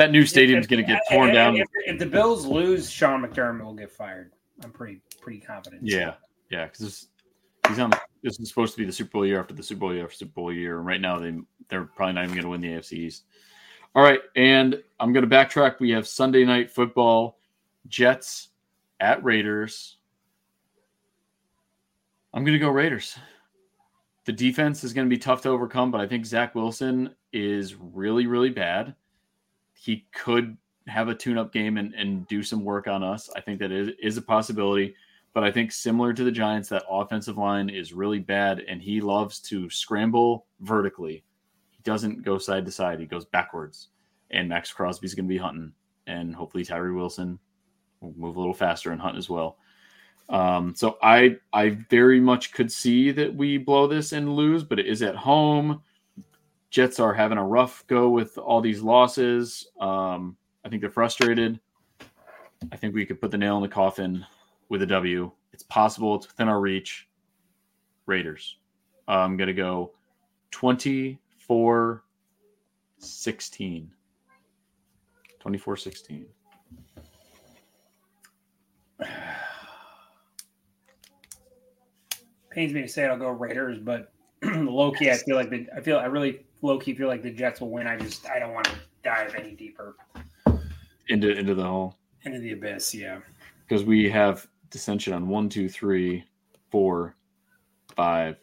that 0.00 0.10
new 0.12 0.24
stadium's 0.24 0.66
gonna 0.66 0.82
get 0.82 1.02
torn 1.10 1.28
If- 1.28 1.34
down. 1.34 1.56
If, 1.56 1.68
if 1.84 1.98
the 1.98 2.06
Bills 2.06 2.46
lose, 2.46 2.90
Sean 2.90 3.22
McDermott 3.22 3.64
will 3.64 3.74
get 3.74 3.90
fired. 3.90 4.32
I'm 4.64 4.70
pretty 4.70 5.00
pretty 5.20 5.40
confident. 5.40 5.82
Yeah, 5.84 6.14
yeah, 6.50 6.66
because 6.66 7.08
he's 7.68 7.78
on. 7.78 7.92
This 8.22 8.40
is 8.40 8.48
supposed 8.48 8.74
to 8.74 8.78
be 8.78 8.86
the 8.86 8.92
Super 8.92 9.10
Bowl 9.10 9.26
year 9.26 9.40
after 9.40 9.54
the 9.54 9.62
Super 9.62 9.80
Bowl 9.80 9.94
year 9.94 10.04
after 10.04 10.16
Super 10.16 10.32
Bowl 10.32 10.52
year, 10.52 10.78
and 10.78 10.86
right 10.86 11.00
now 11.00 11.18
they 11.18 11.38
they're 11.68 11.84
probably 11.84 12.14
not 12.14 12.24
even 12.24 12.34
going 12.34 12.44
to 12.44 12.50
win 12.50 12.60
the 12.62 12.68
AFC 12.68 12.92
East. 12.94 13.24
All 13.94 14.02
right, 14.02 14.20
and 14.36 14.82
I'm 14.98 15.12
going 15.12 15.28
to 15.28 15.34
backtrack. 15.34 15.80
We 15.80 15.90
have 15.90 16.06
Sunday 16.06 16.44
night 16.44 16.70
football, 16.70 17.38
Jets 17.86 18.48
at 19.00 19.22
Raiders. 19.22 19.96
I'm 22.32 22.44
going 22.44 22.54
to 22.54 22.64
go 22.64 22.70
Raiders. 22.70 23.18
The 24.24 24.32
defense 24.32 24.84
is 24.84 24.92
going 24.92 25.08
to 25.08 25.14
be 25.14 25.18
tough 25.18 25.42
to 25.42 25.48
overcome, 25.48 25.90
but 25.90 26.00
I 26.00 26.06
think 26.06 26.24
Zach 26.24 26.54
Wilson 26.54 27.14
is 27.32 27.74
really, 27.74 28.26
really 28.26 28.50
bad. 28.50 28.94
He 29.82 30.04
could 30.12 30.58
have 30.88 31.08
a 31.08 31.14
tune-up 31.14 31.54
game 31.54 31.78
and, 31.78 31.94
and 31.94 32.26
do 32.28 32.42
some 32.42 32.62
work 32.64 32.86
on 32.86 33.02
us. 33.02 33.30
I 33.34 33.40
think 33.40 33.60
that 33.60 33.72
is, 33.72 33.92
is 33.98 34.18
a 34.18 34.22
possibility. 34.22 34.94
But 35.32 35.42
I 35.42 35.50
think 35.50 35.72
similar 35.72 36.12
to 36.12 36.22
the 36.22 36.30
Giants, 36.30 36.68
that 36.68 36.84
offensive 36.90 37.38
line 37.38 37.70
is 37.70 37.94
really 37.94 38.18
bad, 38.18 38.60
and 38.68 38.82
he 38.82 39.00
loves 39.00 39.38
to 39.42 39.70
scramble 39.70 40.44
vertically. 40.60 41.24
He 41.70 41.78
doesn't 41.82 42.24
go 42.24 42.36
side 42.36 42.66
to 42.66 42.70
side; 42.70 43.00
he 43.00 43.06
goes 43.06 43.24
backwards. 43.24 43.88
And 44.30 44.50
Maxx 44.50 44.70
Crosby's 44.70 45.14
going 45.14 45.24
to 45.24 45.32
be 45.32 45.38
hunting, 45.38 45.72
and 46.06 46.34
hopefully 46.34 46.64
Tyree 46.64 46.92
Wilson 46.92 47.38
will 48.00 48.12
move 48.18 48.36
a 48.36 48.38
little 48.38 48.52
faster 48.52 48.92
and 48.92 49.00
hunt 49.00 49.16
as 49.16 49.30
well. 49.30 49.56
Um, 50.28 50.74
so 50.74 50.98
I 51.02 51.38
I 51.52 51.78
very 51.88 52.20
much 52.20 52.52
could 52.52 52.70
see 52.70 53.10
that 53.12 53.34
we 53.34 53.56
blow 53.56 53.86
this 53.86 54.12
and 54.12 54.36
lose, 54.36 54.62
but 54.62 54.78
it 54.78 54.86
is 54.86 55.02
at 55.02 55.16
home. 55.16 55.80
Jets 56.70 57.00
are 57.00 57.12
having 57.12 57.38
a 57.38 57.44
rough 57.44 57.84
go 57.86 58.08
with 58.08 58.38
all 58.38 58.60
these 58.60 58.80
losses. 58.80 59.68
Um, 59.80 60.36
I 60.64 60.68
think 60.68 60.80
they're 60.80 60.90
frustrated. 60.90 61.60
I 62.72 62.76
think 62.76 62.94
we 62.94 63.04
could 63.04 63.20
put 63.20 63.30
the 63.30 63.38
nail 63.38 63.56
in 63.56 63.62
the 63.62 63.68
coffin 63.68 64.24
with 64.68 64.82
a 64.82 64.86
W. 64.86 65.30
It's 65.52 65.64
possible. 65.64 66.14
It's 66.14 66.28
within 66.28 66.48
our 66.48 66.60
reach. 66.60 67.08
Raiders. 68.06 68.56
I'm 69.08 69.36
going 69.36 69.48
to 69.48 69.54
go 69.54 69.92
24 70.50 72.04
16. 72.98 73.90
24 75.40 75.76
16. 75.76 76.26
pains 82.50 82.72
me 82.72 82.82
to 82.82 82.88
say 82.88 83.04
it, 83.04 83.08
I'll 83.08 83.18
go 83.18 83.28
Raiders, 83.30 83.78
but 83.78 84.12
low 84.42 84.90
key, 84.90 85.10
I 85.10 85.16
feel 85.16 85.36
like 85.36 85.50
the 85.50 85.66
I 85.74 85.80
feel 85.80 85.98
I 85.98 86.06
really 86.06 86.44
low 86.62 86.78
key 86.78 86.94
feel 86.94 87.08
like 87.08 87.22
the 87.22 87.30
Jets 87.30 87.60
will 87.60 87.70
win. 87.70 87.86
I 87.86 87.96
just 87.96 88.28
I 88.28 88.38
don't 88.38 88.52
want 88.52 88.66
to 88.66 88.74
dive 89.02 89.34
any 89.34 89.52
deeper 89.52 89.96
Into, 91.08 91.30
into 91.36 91.54
the 91.54 91.64
hole. 91.64 91.96
into 92.24 92.38
the 92.38 92.52
abyss. 92.52 92.94
Yeah, 92.94 93.20
Because 93.68 93.84
we 93.84 94.08
have 94.10 94.46
dissension 94.70 95.12
on 95.12 95.28
one, 95.28 95.48
two, 95.48 95.68
three, 95.68 96.24
four, 96.70 97.16
five, 97.96 98.36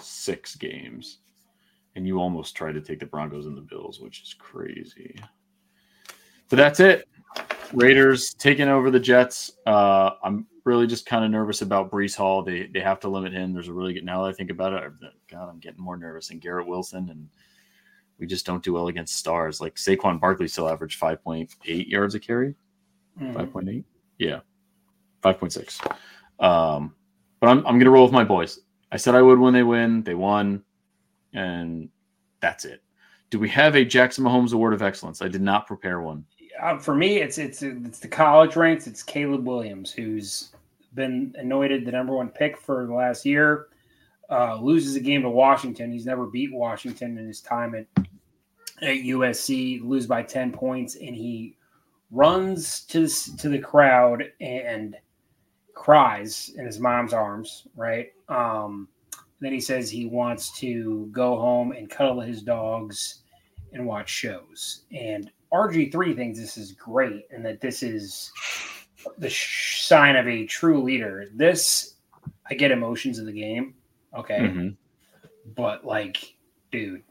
six 0.00 0.54
games. 0.56 1.18
And 1.96 2.06
you 2.06 2.18
almost 2.20 2.54
tried 2.56 2.72
to 2.72 2.80
take 2.80 3.00
the 3.00 3.06
Broncos 3.06 3.46
and 3.46 3.56
the 3.56 3.60
Bills, 3.62 4.00
which 4.00 4.22
is 4.22 4.34
crazy. 4.34 5.16
But 6.48 6.56
that's 6.56 6.80
it. 6.80 7.06
Raiders 7.72 8.32
taking 8.34 8.68
over 8.68 8.90
the 8.90 8.98
Jets. 9.00 9.52
Uh, 9.66 10.10
I'm 10.22 10.46
really 10.64 10.86
just 10.86 11.06
kind 11.06 11.24
of 11.24 11.30
nervous 11.30 11.62
about 11.62 11.90
Breece 11.90 12.16
Hall. 12.16 12.42
They 12.42 12.66
they 12.66 12.80
have 12.80 13.00
to 13.00 13.08
limit 13.08 13.32
him. 13.32 13.52
There's 13.52 13.68
a 13.68 13.72
really 13.72 13.92
good 13.94 14.04
now 14.04 14.22
that 14.22 14.30
I 14.30 14.32
think 14.32 14.50
about 14.50 14.72
it. 14.72 14.92
God, 15.30 15.48
I'm 15.48 15.58
getting 15.58 15.80
more 15.82 15.96
nervous 15.96 16.30
And 16.30 16.40
Garrett 16.40 16.66
Wilson, 16.66 17.08
and 17.10 17.28
we 18.20 18.26
just 18.26 18.46
don't 18.46 18.62
do 18.62 18.74
well 18.74 18.88
against 18.88 19.16
stars. 19.16 19.60
Like 19.60 19.74
Saquon 19.74 20.20
Barkley 20.20 20.46
still 20.46 20.68
averaged 20.68 21.00
5.8 21.00 21.88
yards 21.88 22.14
a 22.14 22.20
carry. 22.20 22.54
Mhm. 23.20 23.34
5.8 23.34 23.84
yeah 24.18 24.40
5.6 25.22 25.80
um 26.38 26.94
but 27.40 27.48
i'm, 27.48 27.66
I'm 27.66 27.78
gonna 27.78 27.90
roll 27.90 28.04
with 28.04 28.12
my 28.12 28.24
boys 28.24 28.60
i 28.92 28.96
said 28.96 29.14
i 29.14 29.22
would 29.22 29.38
when 29.38 29.52
they 29.52 29.62
win 29.62 30.02
they 30.04 30.14
won 30.14 30.62
and 31.32 31.88
that's 32.40 32.64
it 32.64 32.82
do 33.30 33.38
we 33.38 33.48
have 33.48 33.74
a 33.76 33.84
jackson 33.84 34.24
mahomes 34.24 34.52
award 34.52 34.74
of 34.74 34.82
excellence 34.82 35.22
i 35.22 35.28
did 35.28 35.42
not 35.42 35.66
prepare 35.66 36.00
one 36.00 36.24
uh, 36.60 36.76
for 36.76 36.94
me, 36.94 37.18
it's 37.18 37.38
it's 37.38 37.62
it's 37.62 38.00
the 38.00 38.08
college 38.08 38.54
ranks. 38.54 38.86
It's 38.86 39.02
Caleb 39.02 39.46
Williams, 39.46 39.92
who's 39.92 40.50
been 40.94 41.34
anointed 41.38 41.86
the 41.86 41.92
number 41.92 42.14
one 42.14 42.28
pick 42.28 42.58
for 42.58 42.86
the 42.86 42.92
last 42.92 43.24
year. 43.24 43.68
Uh, 44.30 44.60
loses 44.60 44.94
a 44.94 45.00
game 45.00 45.22
to 45.22 45.30
Washington. 45.30 45.90
He's 45.90 46.04
never 46.04 46.26
beat 46.26 46.52
Washington 46.52 47.16
in 47.16 47.26
his 47.26 47.40
time 47.40 47.74
at 47.74 47.86
at 48.82 48.96
USC. 48.96 49.82
Lose 49.82 50.06
by 50.06 50.22
ten 50.22 50.52
points, 50.52 50.96
and 50.96 51.14
he 51.14 51.56
runs 52.10 52.80
to 52.86 53.06
to 53.38 53.48
the 53.48 53.58
crowd 53.58 54.24
and 54.40 54.96
cries 55.74 56.52
in 56.56 56.66
his 56.66 56.78
mom's 56.80 57.12
arms. 57.12 57.66
Right. 57.76 58.12
Um, 58.28 58.88
then 59.40 59.52
he 59.52 59.60
says 59.60 59.90
he 59.90 60.06
wants 60.06 60.56
to 60.60 61.08
go 61.12 61.38
home 61.38 61.72
and 61.72 61.88
cuddle 61.88 62.20
his 62.20 62.42
dogs 62.42 63.22
and 63.72 63.86
watch 63.86 64.10
shows. 64.10 64.82
And 64.92 65.30
RG3 65.52 66.14
thinks 66.14 66.38
this 66.38 66.58
is 66.58 66.72
great 66.72 67.26
and 67.30 67.44
that 67.46 67.60
this 67.60 67.82
is 67.82 68.30
the 69.16 69.30
sh- 69.30 69.80
sign 69.82 70.16
of 70.16 70.28
a 70.28 70.44
true 70.44 70.82
leader. 70.82 71.28
This, 71.34 71.94
I 72.50 72.54
get 72.54 72.70
emotions 72.70 73.18
of 73.18 73.24
the 73.24 73.32
game. 73.32 73.74
Okay. 74.14 74.40
Mhm. 74.40 74.76
But, 75.56 75.86
like, 75.86 76.34
dude, 76.70 77.02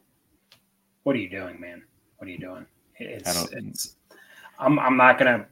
what 1.04 1.16
are 1.16 1.20
you 1.20 1.30
doing, 1.30 1.60
man? 1.60 1.84
What 2.18 2.28
are 2.28 2.32
you 2.32 2.38
doing? 2.40 2.66
It's, 2.98 3.30
I 3.30 3.34
don't- 3.34 3.68
it's, 3.68 3.96
I'm, 4.60 4.78
I'm 4.80 4.98
not 4.98 5.18
going 5.18 5.40
to, 5.40 5.46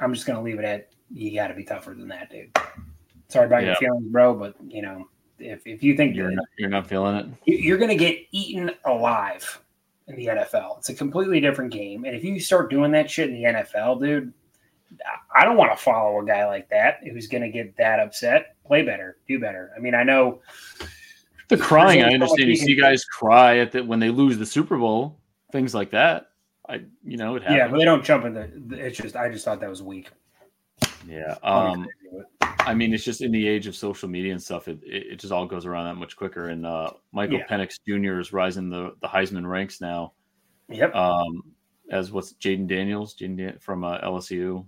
I'm 0.00 0.12
just 0.14 0.26
going 0.26 0.36
to 0.38 0.42
leave 0.42 0.58
it 0.58 0.64
at, 0.64 0.88
you 1.12 1.34
got 1.34 1.48
to 1.48 1.54
be 1.54 1.64
tougher 1.64 1.94
than 1.94 2.08
that, 2.08 2.30
dude. 2.30 2.50
Sorry 3.28 3.46
about 3.46 3.62
Yeah. 3.62 3.68
your 3.68 3.76
feelings, 3.76 4.08
bro, 4.08 4.34
but, 4.34 4.54
you 4.66 4.82
know, 4.82 5.08
If 5.38 5.66
if 5.66 5.82
you 5.82 5.96
think 5.96 6.14
You're 6.16 6.30
that 6.30 6.36
not, 6.36 6.46
you're 6.58 6.70
not 6.70 6.86
feeling 6.86 7.16
it. 7.16 7.26
you- 7.44 7.58
you're 7.58 7.78
going 7.78 7.90
to 7.90 7.96
get 7.96 8.18
eaten 8.32 8.70
alive 8.84 9.60
in 10.06 10.16
the 10.16 10.26
NFL, 10.26 10.78
it's 10.78 10.88
a 10.90 10.94
completely 10.94 11.40
different 11.40 11.72
game. 11.72 12.04
And 12.04 12.14
if 12.16 12.22
you 12.24 12.38
start 12.40 12.70
doing 12.70 12.92
that 12.92 13.10
shit 13.10 13.28
in 13.30 13.34
the 13.34 13.44
NFL, 13.44 14.00
dude, 14.00 14.32
I- 15.04 15.40
I 15.42 15.44
don't 15.44 15.56
want 15.56 15.76
to 15.76 15.82
follow 15.82 16.20
a 16.20 16.24
guy 16.24 16.46
like 16.46 16.68
that 16.70 17.00
who's 17.02 17.26
going 17.26 17.42
to 17.42 17.48
get 17.50 17.76
that 17.76 17.98
upset. 18.00 18.54
Play 18.64 18.82
better, 18.82 19.18
do 19.28 19.38
better. 19.40 19.72
I 19.76 19.80
mean, 19.80 19.94
I 19.94 20.04
know 20.04 20.40
The 21.48 21.56
crying, 21.56 22.02
I 22.02 22.06
only 22.06 22.14
so 22.14 22.18
much 22.18 22.30
understand. 22.30 22.48
You 22.50 22.56
see 22.56 22.74
guys 22.76 23.04
cry 23.04 23.58
at 23.58 23.72
the 23.72 23.84
when 23.84 23.98
they 24.00 24.10
lose 24.10 24.38
the 24.38 24.46
Super 24.46 24.76
Bowl, 24.78 25.18
things 25.52 25.74
like 25.74 25.90
that. 25.90 26.26
I, 26.68 26.80
you 27.04 27.16
know, 27.18 27.36
it 27.36 27.42
happens. 27.42 27.58
Yeah, 27.58 27.68
but 27.68 27.78
they 27.78 27.84
don't 27.84 28.04
jump 28.04 28.24
in 28.24 28.32
the. 28.34 28.50
the- 28.68 28.86
It's 28.86 28.96
just 28.96 29.16
I 29.16 29.28
just 29.28 29.44
thought 29.44 29.60
that 29.60 29.68
was 29.68 29.82
weak. 29.82 30.08
Yeah. 31.06 31.36
Um, 31.42 31.86
I 32.60 32.72
mean, 32.72 32.94
it's 32.94 33.04
just 33.04 33.20
in 33.20 33.30
the 33.30 33.46
age 33.46 33.66
of 33.66 33.76
social 33.76 34.08
media 34.08 34.32
and 34.32 34.42
stuff, 34.42 34.68
it, 34.68 34.78
it, 34.84 35.06
it 35.12 35.16
just 35.16 35.32
all 35.32 35.44
goes 35.44 35.66
around 35.66 35.84
that 35.84 35.96
much 35.96 36.16
quicker. 36.16 36.48
And 36.48 36.64
uh, 36.64 36.92
Michael 37.12 37.38
Yeah. 37.38 37.46
Penix 37.46 37.78
Jr. 37.86 38.18
is 38.20 38.32
rising 38.32 38.70
the, 38.70 38.94
the 39.02 39.08
Heisman 39.08 39.46
ranks 39.46 39.82
now, 39.82 40.12
Yep. 40.70 40.94
um, 40.94 41.42
as 41.90 42.10
what's 42.10 42.32
Jayden 42.34 42.66
Daniels 42.66 43.14
Jayden 43.14 43.36
Dan- 43.36 43.58
from 43.60 43.84
uh, 43.84 43.98
LSU. 43.98 44.64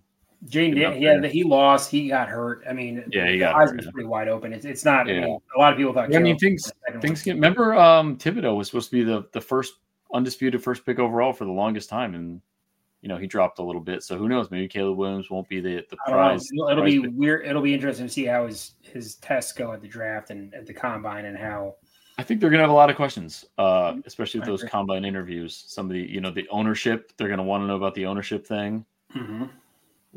Jane, 0.46 0.74
Getting 0.74 0.92
Dan- 0.92 1.02
yeah, 1.02 1.18
there. 1.20 1.30
he 1.30 1.42
lost. 1.44 1.90
He 1.90 2.09
got 2.09 2.28
hurt. 2.28 2.62
I 2.68 2.72
mean, 2.72 3.04
Yeah, 3.11 3.26
he 3.26 3.32
the 3.32 3.38
got 3.40 3.54
eyes 3.56 3.68
hurt, 3.70 3.76
was 3.76 3.87
yeah. 3.87 3.90
pretty 3.92 4.09
wide 4.09 4.28
open. 4.28 4.52
It's 4.52 4.64
it's 4.64 4.85
not. 4.85 5.09
I 5.09 5.12
mean, 5.20 5.24
a 5.24 5.59
lot 5.59 5.72
of 5.72 5.76
people 5.78 5.92
thought. 5.92 6.14
I 6.14 6.18
mean, 6.18 6.38
things 6.38 6.64
was 6.64 6.94
the 6.94 7.00
things 7.00 7.20
one. 7.20 7.24
get. 7.24 7.35
Remember, 7.35 7.74
um, 7.74 8.16
Thibodeaux 8.16 8.56
was 8.56 8.68
supposed 8.68 8.90
to 8.90 8.96
be 8.96 9.02
the 9.04 9.26
the 9.32 9.40
first 9.40 9.74
undisputed 10.14 10.62
first 10.62 10.87
pick 10.87 10.98
overall 10.98 11.32
for 11.32 11.44
the 11.44 11.50
longest 11.52 11.88
time, 11.88 12.14
and 12.14 12.40
you 13.02 13.09
know 13.09 13.16
he 13.16 13.26
dropped 13.26 13.59
a 13.59 13.62
little 13.62 13.80
bit. 13.80 14.02
So 14.02 14.16
who 14.16 14.28
knows? 14.28 14.50
Maybe 14.50 14.68
Caleb 14.68 14.96
Williams 14.98 15.30
won't 15.30 15.48
be 15.48 15.61
the 15.61 15.85
the 15.90 15.96
I 16.06 16.11
don't 16.11 16.18
know. 16.20 16.26
prize. 16.28 16.48
It'll, 16.52 16.68
it'll 16.68 16.82
prize 16.82 16.92
be 16.94 17.00
pick. 17.02 17.11
weird. 17.14 17.46
It'll 17.46 17.62
be 17.62 17.74
interesting 17.74 18.06
to 18.06 18.12
see 18.12 18.24
how 18.26 18.46
his 18.46 18.72
his 18.82 19.16
tests 19.16 19.52
go 19.52 19.72
at 19.72 19.80
the 19.80 19.88
draft 19.88 20.30
and 20.30 20.54
at 20.54 20.66
the 20.66 20.74
combine 20.74 21.24
and 21.24 21.37
how. 21.37 21.74
I 22.18 22.22
think 22.22 22.40
they're 22.40 22.48
going 22.48 22.61
to 22.61 22.62
have 22.62 22.70
a 22.70 22.72
lot 22.74 22.88
of 22.88 22.96
questions, 22.96 23.44
uh, 23.59 23.92
especially 24.06 24.40
with 24.40 24.48
those 24.48 24.64
combine 24.64 25.04
interviews. 25.04 25.64
Somebody, 25.66 26.00
you 26.00 26.22
know, 26.22 26.30
the 26.30 26.48
ownership. 26.48 27.12
They're 27.18 27.28
going 27.28 27.37
to 27.37 27.44
want 27.44 27.62
to 27.62 27.66
know 27.66 27.76
about 27.76 27.94
the 27.94 28.06
ownership 28.06 28.46
thing. 28.46 28.87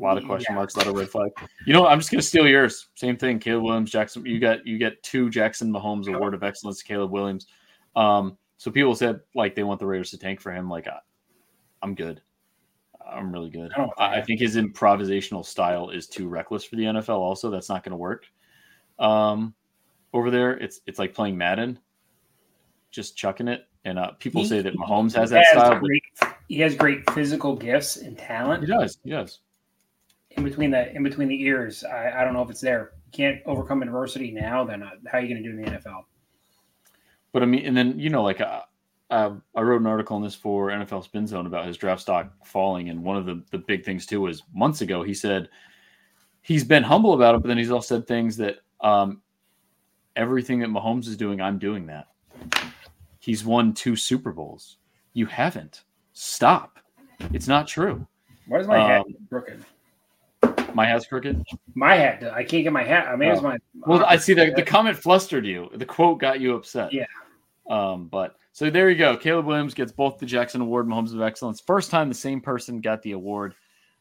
A 0.00 0.02
lot 0.02 0.16
of 0.16 0.24
question 0.24 0.46
Yeah. 0.52 0.56
marks, 0.56 0.74
a 0.76 0.78
lot 0.78 0.86
of 0.86 0.94
red 0.94 1.08
flag. 1.10 1.30
You 1.66 1.74
know. 1.74 1.86
I'm 1.86 1.98
just 1.98 2.10
going 2.10 2.20
to 2.20 2.26
steal 2.26 2.48
yours. 2.48 2.88
Same 2.94 3.16
thing. 3.18 3.38
Caleb 3.38 3.64
Williams, 3.64 3.90
Jackson. 3.90 4.24
You 4.24 4.40
got 4.40 4.66
you 4.66 4.78
get 4.78 5.02
two 5.02 5.28
Jackson 5.28 5.70
Mahomes 5.72 6.08
Award 6.12 6.32
of 6.34 6.42
Excellence. 6.42 6.78
to 6.78 6.84
Caleb 6.84 7.10
Williams. 7.10 7.46
Um, 7.96 8.38
so 8.56 8.70
people 8.70 8.94
said 8.94 9.20
like 9.34 9.54
they 9.54 9.62
want 9.62 9.78
the 9.80 9.86
Raiders 9.86 10.10
to 10.12 10.18
tank 10.18 10.40
for 10.40 10.52
him. 10.52 10.70
Like 10.70 10.86
I, 10.88 10.98
I'm 11.82 11.94
good. 11.94 12.22
I'm 13.10 13.32
really 13.32 13.50
good. 13.50 13.72
I 13.74 13.78
don't 13.78 13.90
I, 13.98 14.16
I 14.18 14.22
think 14.22 14.40
his 14.40 14.56
improvisational 14.56 15.44
style 15.44 15.90
is 15.90 16.06
too 16.06 16.28
reckless 16.28 16.64
for 16.64 16.76
the 16.76 16.84
NFL. 16.84 17.18
Also, 17.18 17.50
that's 17.50 17.68
not 17.68 17.82
going 17.82 17.90
to 17.92 17.96
work. 17.96 18.24
Um, 18.98 19.54
over 20.12 20.30
there, 20.30 20.52
it's 20.58 20.80
it's 20.86 20.98
like 20.98 21.14
playing 21.14 21.36
Madden, 21.36 21.78
just 22.90 23.16
chucking 23.16 23.48
it. 23.48 23.66
And 23.84 23.98
uh, 23.98 24.12
people 24.18 24.42
He- 24.42 24.48
say 24.48 24.60
that 24.62 24.74
Mahomes 24.74 25.14
has 25.14 25.30
that 25.30 25.44
has 25.44 25.52
style, 25.52 25.78
great, 25.80 26.02
he 26.48 26.58
has 26.60 26.74
great 26.74 27.08
physical 27.12 27.56
gifts 27.56 27.96
and 27.96 28.16
talent. 28.18 28.62
he 28.62 28.66
does. 28.70 28.98
He 29.04 29.10
does. 29.10 29.40
In 30.40 30.48
between 30.48 30.70
the 30.70 30.94
in 30.94 31.02
between 31.02 31.28
the 31.28 31.40
ears. 31.42 31.84
I, 31.84 32.20
I 32.20 32.24
don't 32.24 32.34
know 32.34 32.42
if 32.42 32.50
it's 32.50 32.60
there. 32.60 32.92
You 33.06 33.12
can't 33.12 33.40
overcome 33.46 33.82
adversity 33.82 34.30
now. 34.30 34.64
Then 34.64 34.82
uh, 34.82 34.90
how 35.06 35.18
are 35.18 35.20
you 35.20 35.28
going 35.28 35.42
to 35.42 35.48
do 35.48 35.56
in 35.56 35.64
the 35.64 35.70
NFL? 35.70 36.04
But 37.32 37.42
I 37.42 37.46
mean, 37.46 37.64
and 37.66 37.76
then 37.76 37.98
you 37.98 38.10
know, 38.10 38.22
like 38.22 38.40
uh, 38.40 38.62
uh, 39.10 39.34
I 39.54 39.60
wrote 39.60 39.80
an 39.80 39.86
article 39.86 40.16
on 40.16 40.22
this 40.22 40.34
for 40.34 40.68
NFL 40.68 41.04
Spin 41.04 41.26
Zone 41.26 41.46
about 41.46 41.66
his 41.66 41.76
draft 41.76 42.00
stock 42.00 42.32
falling, 42.44 42.88
and 42.88 43.02
one 43.02 43.16
of 43.16 43.26
the 43.26 43.42
the 43.50 43.58
big 43.58 43.84
things 43.84 44.06
too 44.06 44.22
was 44.22 44.42
months 44.54 44.80
ago 44.80 45.02
he 45.02 45.14
said 45.14 45.48
he's 46.42 46.64
been 46.64 46.82
humble 46.82 47.12
about 47.12 47.34
it, 47.34 47.42
but 47.42 47.48
then 47.48 47.58
he's 47.58 47.70
also 47.70 47.96
said 47.96 48.06
things 48.06 48.36
that 48.38 48.56
um, 48.80 49.20
everything 50.16 50.60
that 50.60 50.70
Mahomes 50.70 51.06
is 51.06 51.16
doing, 51.16 51.40
I'm 51.40 51.58
doing 51.58 51.86
that. 51.86 52.08
He's 53.18 53.44
won 53.44 53.74
two 53.74 53.96
Super 53.96 54.32
Bowls. 54.32 54.78
You 55.12 55.26
haven't. 55.26 55.84
Stop. 56.14 56.78
It's 57.32 57.48
not 57.48 57.68
true. 57.68 58.06
Why 58.46 58.60
is 58.60 58.66
my 58.66 58.78
hat 58.78 59.02
Um, 59.02 59.14
crooked? 59.28 59.62
My 60.74 60.86
hat's 60.86 61.06
crooked. 61.06 61.42
My 61.74 61.96
hat. 61.96 62.22
I 62.32 62.42
can't 62.44 62.64
get 62.64 62.72
my 62.72 62.82
hat. 62.84 63.08
I 63.08 63.16
mean, 63.16 63.30
it's 63.30 63.40
Oh. 63.40 63.44
my. 63.44 63.58
Well, 63.86 64.04
I 64.04 64.16
see 64.16 64.34
that 64.34 64.56
the 64.56 64.62
comment 64.62 64.96
flustered 64.96 65.46
you. 65.46 65.70
The 65.74 65.86
quote 65.86 66.18
got 66.20 66.40
you 66.40 66.54
upset. 66.54 66.92
Yeah. 66.92 67.06
Um, 67.68 68.06
but 68.08 68.36
so 68.52 68.68
there 68.70 68.90
you 68.90 68.98
go. 68.98 69.16
Caleb 69.16 69.46
Williams 69.46 69.74
gets 69.74 69.92
both 69.92 70.18
the 70.18 70.26
Jackson 70.26 70.60
Award 70.60 70.86
and 70.86 70.94
Mahomes 70.94 71.14
of 71.14 71.20
Excellence. 71.22 71.60
First 71.60 71.90
time 71.90 72.08
the 72.08 72.14
same 72.14 72.40
person 72.40 72.80
got 72.80 73.02
the 73.02 73.12
award. 73.12 73.54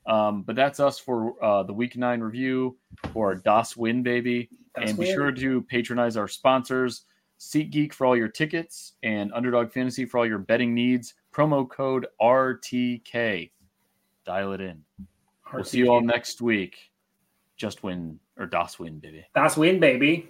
Um, 0.06 0.42
but 0.42 0.56
that's 0.56 0.80
us 0.80 0.98
for 0.98 1.36
uh, 1.44 1.62
the 1.64 1.74
week 1.74 1.96
nine 1.96 2.20
review 2.22 2.78
for 3.14 3.36
Das 3.36 3.78
win, 3.78 4.02
baby. 4.02 4.50
That's 4.76 4.90
and 4.92 5.00
be 5.00 5.06
weird. 5.06 5.16
sure 5.16 5.32
to 5.32 5.62
patronize 5.64 6.18
our 6.18 6.28
sponsors, 6.28 7.04
SeatGeek 7.40 7.94
for 7.94 8.08
all 8.08 8.18
your 8.18 8.28
tickets 8.30 8.94
and 9.04 9.32
Underdog 9.34 9.72
Fantasy 9.72 10.06
for 10.06 10.18
all 10.18 10.26
your 10.26 10.40
betting 10.40 10.74
needs. 10.74 11.14
Promo 11.32 11.70
code 11.70 12.08
RTK. 12.20 13.52
Dial 14.26 14.54
it 14.54 14.62
in. 14.62 14.84
We'll 15.54 15.64
see 15.64 15.80
you 15.80 15.90
all 15.90 16.02
next 16.02 16.42
week. 16.42 16.92
Just 17.58 17.84
win 17.84 18.20
or 18.38 18.46
Das 18.46 18.80
win, 18.80 19.00
baby. 19.00 19.26
That's 19.34 19.58
win, 19.58 19.80
baby. 19.80 20.30